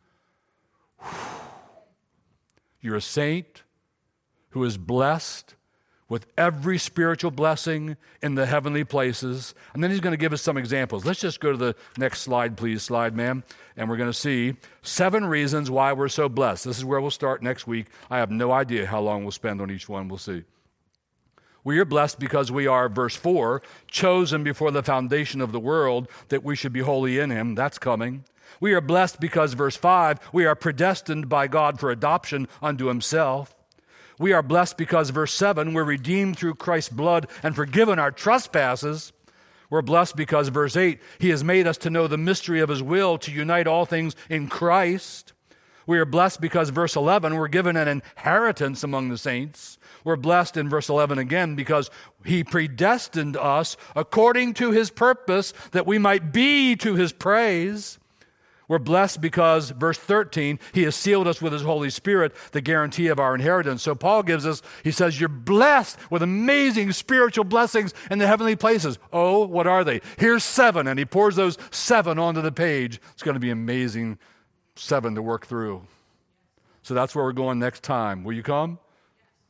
[2.81, 3.63] You're a saint
[4.51, 5.55] who is blessed
[6.09, 9.55] with every spiritual blessing in the heavenly places.
[9.75, 11.05] And then he's going to give us some examples.
[11.05, 13.45] Let's just go to the next slide, please, slide, ma'am.
[13.77, 16.65] And we're going to see seven reasons why we're so blessed.
[16.65, 17.89] This is where we'll start next week.
[18.11, 20.09] I have no idea how long we'll spend on each one.
[20.09, 20.45] We'll see.
[21.69, 26.09] We are blessed because we are, verse 4, chosen before the foundation of the world
[26.29, 27.55] that we should be holy in Him.
[27.55, 28.25] That's coming.
[28.59, 33.55] We are blessed because, verse 5, we are predestined by God for adoption unto Himself.
[34.19, 39.13] We are blessed because, verse 7, we're redeemed through Christ's blood and forgiven our trespasses.
[39.69, 42.83] We're blessed because, verse 8, He has made us to know the mystery of His
[42.83, 45.35] will to unite all things in Christ.
[45.89, 49.79] We are blessed because, verse 11, we're given an inheritance among the saints.
[50.05, 51.91] We're blessed in verse 11 again because
[52.27, 57.99] he predestined us according to his purpose that we might be to his praise.
[58.69, 63.07] We're blessed because, verse 13, he has sealed us with his Holy Spirit, the guarantee
[63.07, 63.83] of our inheritance.
[63.83, 68.57] So Paul gives us, he says, You're blessed with amazing spiritual blessings in the heavenly
[68.57, 68.99] places.
[69.11, 70.03] Oh, what are they?
[70.19, 70.87] Here's seven.
[70.87, 73.01] And he pours those seven onto the page.
[73.15, 74.19] It's going to be amazing
[74.79, 75.83] seven to work through.
[76.83, 78.25] So that's where we're going next time.
[78.25, 78.79] Will you come?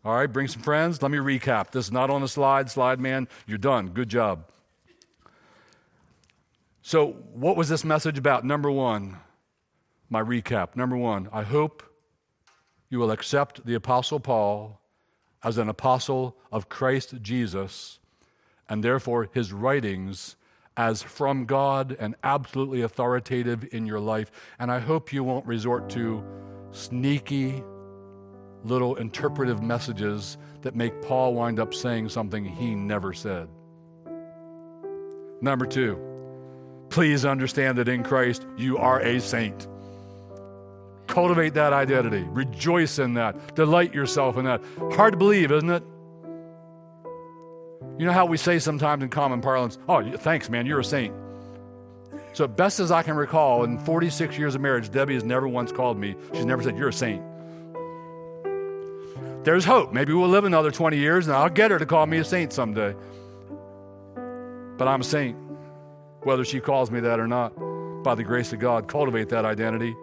[0.05, 1.03] All right, bring some friends.
[1.03, 1.71] Let me recap.
[1.71, 3.29] This is not on the slide, slide man.
[3.47, 3.89] You're done.
[3.89, 4.45] Good job.
[6.83, 8.45] So, what was this message about?
[8.45, 9.19] Number one,
[10.09, 10.75] my recap.
[10.75, 11.83] Number one, I hope
[12.89, 14.81] you will accept the Apostle Paul
[15.43, 17.99] as an apostle of Christ Jesus,
[18.69, 20.37] and therefore his writings
[20.79, 24.31] as from God and absolutely authoritative in your life.
[24.61, 26.25] And I hope you won't resort to
[26.71, 27.65] sneaky,
[28.63, 33.49] little interpretive messages that make Paul wind up saying something he never said.
[35.41, 35.99] Number two,
[36.91, 39.67] please understand that in Christ you are a saint.
[41.09, 42.23] Cultivate that identity.
[42.23, 43.57] Rejoice in that.
[43.57, 44.63] Delight yourself in that.
[44.93, 45.83] Hard to believe, isn't it?
[47.99, 51.15] You know how we say sometimes in common parlance, oh, thanks, man, you're a saint.
[52.33, 55.73] So, best as I can recall, in 46 years of marriage, Debbie has never once
[55.73, 56.15] called me.
[56.33, 57.23] She's never said, You're a saint
[59.49, 59.95] there's hope.
[59.95, 62.53] Maybe we'll live another 20 years and I'll get her to call me a saint
[62.53, 62.95] someday.
[64.77, 65.39] But I'm a saint,
[66.23, 67.55] whether she calls me that or not.
[68.05, 69.97] By the grace of God, cultivate that identity.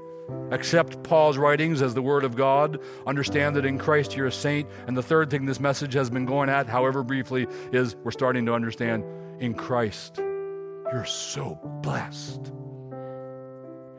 [0.52, 2.80] Accept Paul's writings as the Word of God.
[3.06, 4.70] Understand that in Christ you're a saint.
[4.88, 8.46] And the third thing this message has been going at, however briefly, is we're starting
[8.48, 9.04] to understand
[9.40, 10.22] in Christ
[10.92, 12.52] you're so blessed.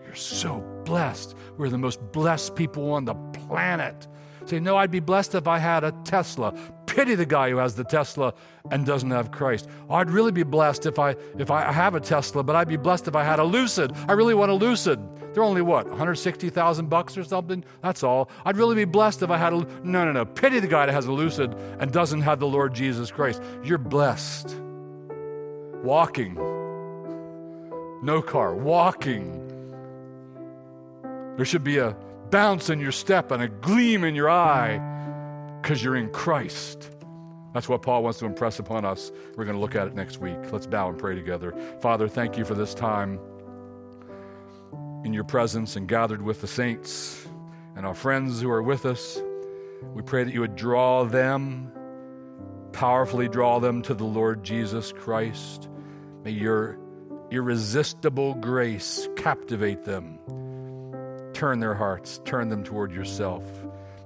[0.05, 1.35] You're so blessed.
[1.59, 4.07] We're the most blessed people on the planet.
[4.47, 6.55] Say, no, I'd be blessed if I had a Tesla.
[6.97, 8.32] Pity the guy who has the Tesla
[8.70, 9.68] and doesn't have Christ.
[9.90, 13.07] I'd really be blessed if I if I have a Tesla, but I'd be blessed
[13.07, 13.92] if I had a Lucid.
[14.09, 14.99] I really want a Lucid.
[15.34, 17.66] They're only what, 160,000 bucks or something?
[17.82, 18.30] That's all.
[18.47, 20.24] I'd really be blessed if I had a No, no, no.
[20.24, 23.42] Pity the guy that has a Lucid and doesn't have the Lord Jesus Christ.
[23.62, 24.57] You're blessed.
[25.82, 26.36] Walking.
[28.03, 29.42] No car, walking.
[31.36, 31.94] There should be a
[32.30, 34.94] bounce in your step and a gleam in your eye
[35.67, 36.93] because you're in Christ.
[37.53, 39.11] That's what Paul wants to impress upon us.
[39.35, 40.37] We're going to look at it next week.
[40.53, 41.57] Let's bow and pray together.
[41.81, 43.19] Father, thank you for this time
[45.05, 47.27] in your presence and gathered with the saints
[47.75, 49.21] and our friends who are with us.
[49.93, 51.73] We pray that you would draw them
[52.73, 55.69] powerfully draw them to the Lord Jesus Christ.
[56.23, 56.79] May your
[57.33, 60.21] irresistible grace captivate them.
[61.33, 63.43] Turn their hearts, turn them toward yourself.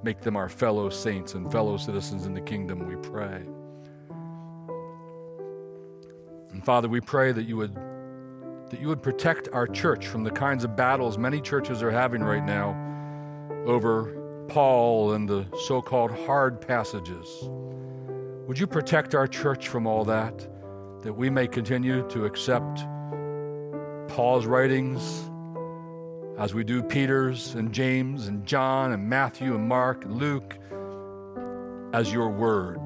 [0.03, 3.45] Make them our fellow saints and fellow citizens in the kingdom, we pray.
[6.53, 7.75] And Father, we pray that you would
[8.71, 12.23] that you would protect our church from the kinds of battles many churches are having
[12.23, 12.77] right now
[13.67, 17.27] over Paul and the so-called hard passages.
[18.47, 20.49] Would you protect our church from all that
[21.03, 22.85] that we may continue to accept
[24.09, 25.30] Paul's writings
[26.41, 30.57] as we do Peter's and James and John and Matthew and Mark and Luke
[31.93, 32.81] as your word.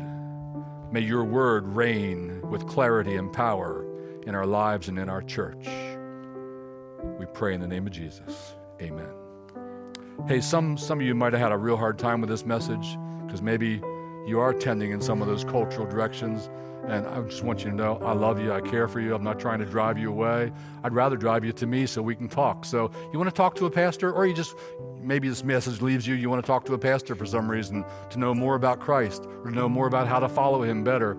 [0.90, 3.86] May your word reign with clarity and power
[4.26, 5.68] in our lives and in our church.
[7.16, 8.57] We pray in the name of Jesus.
[8.82, 9.14] Amen.
[10.26, 12.98] Hey, some, some of you might have had a real hard time with this message
[13.24, 13.80] because maybe
[14.26, 16.50] you are tending in some of those cultural directions
[16.89, 18.53] and I just want you to know I love you.
[18.53, 19.14] I care for you.
[19.14, 20.53] I'm not trying to drive you away.
[20.82, 22.64] I'd rather drive you to me so we can talk.
[22.64, 24.55] So, you want to talk to a pastor, or you just
[25.01, 27.85] maybe this message leaves you, you want to talk to a pastor for some reason
[28.11, 31.16] to know more about Christ or to know more about how to follow him better.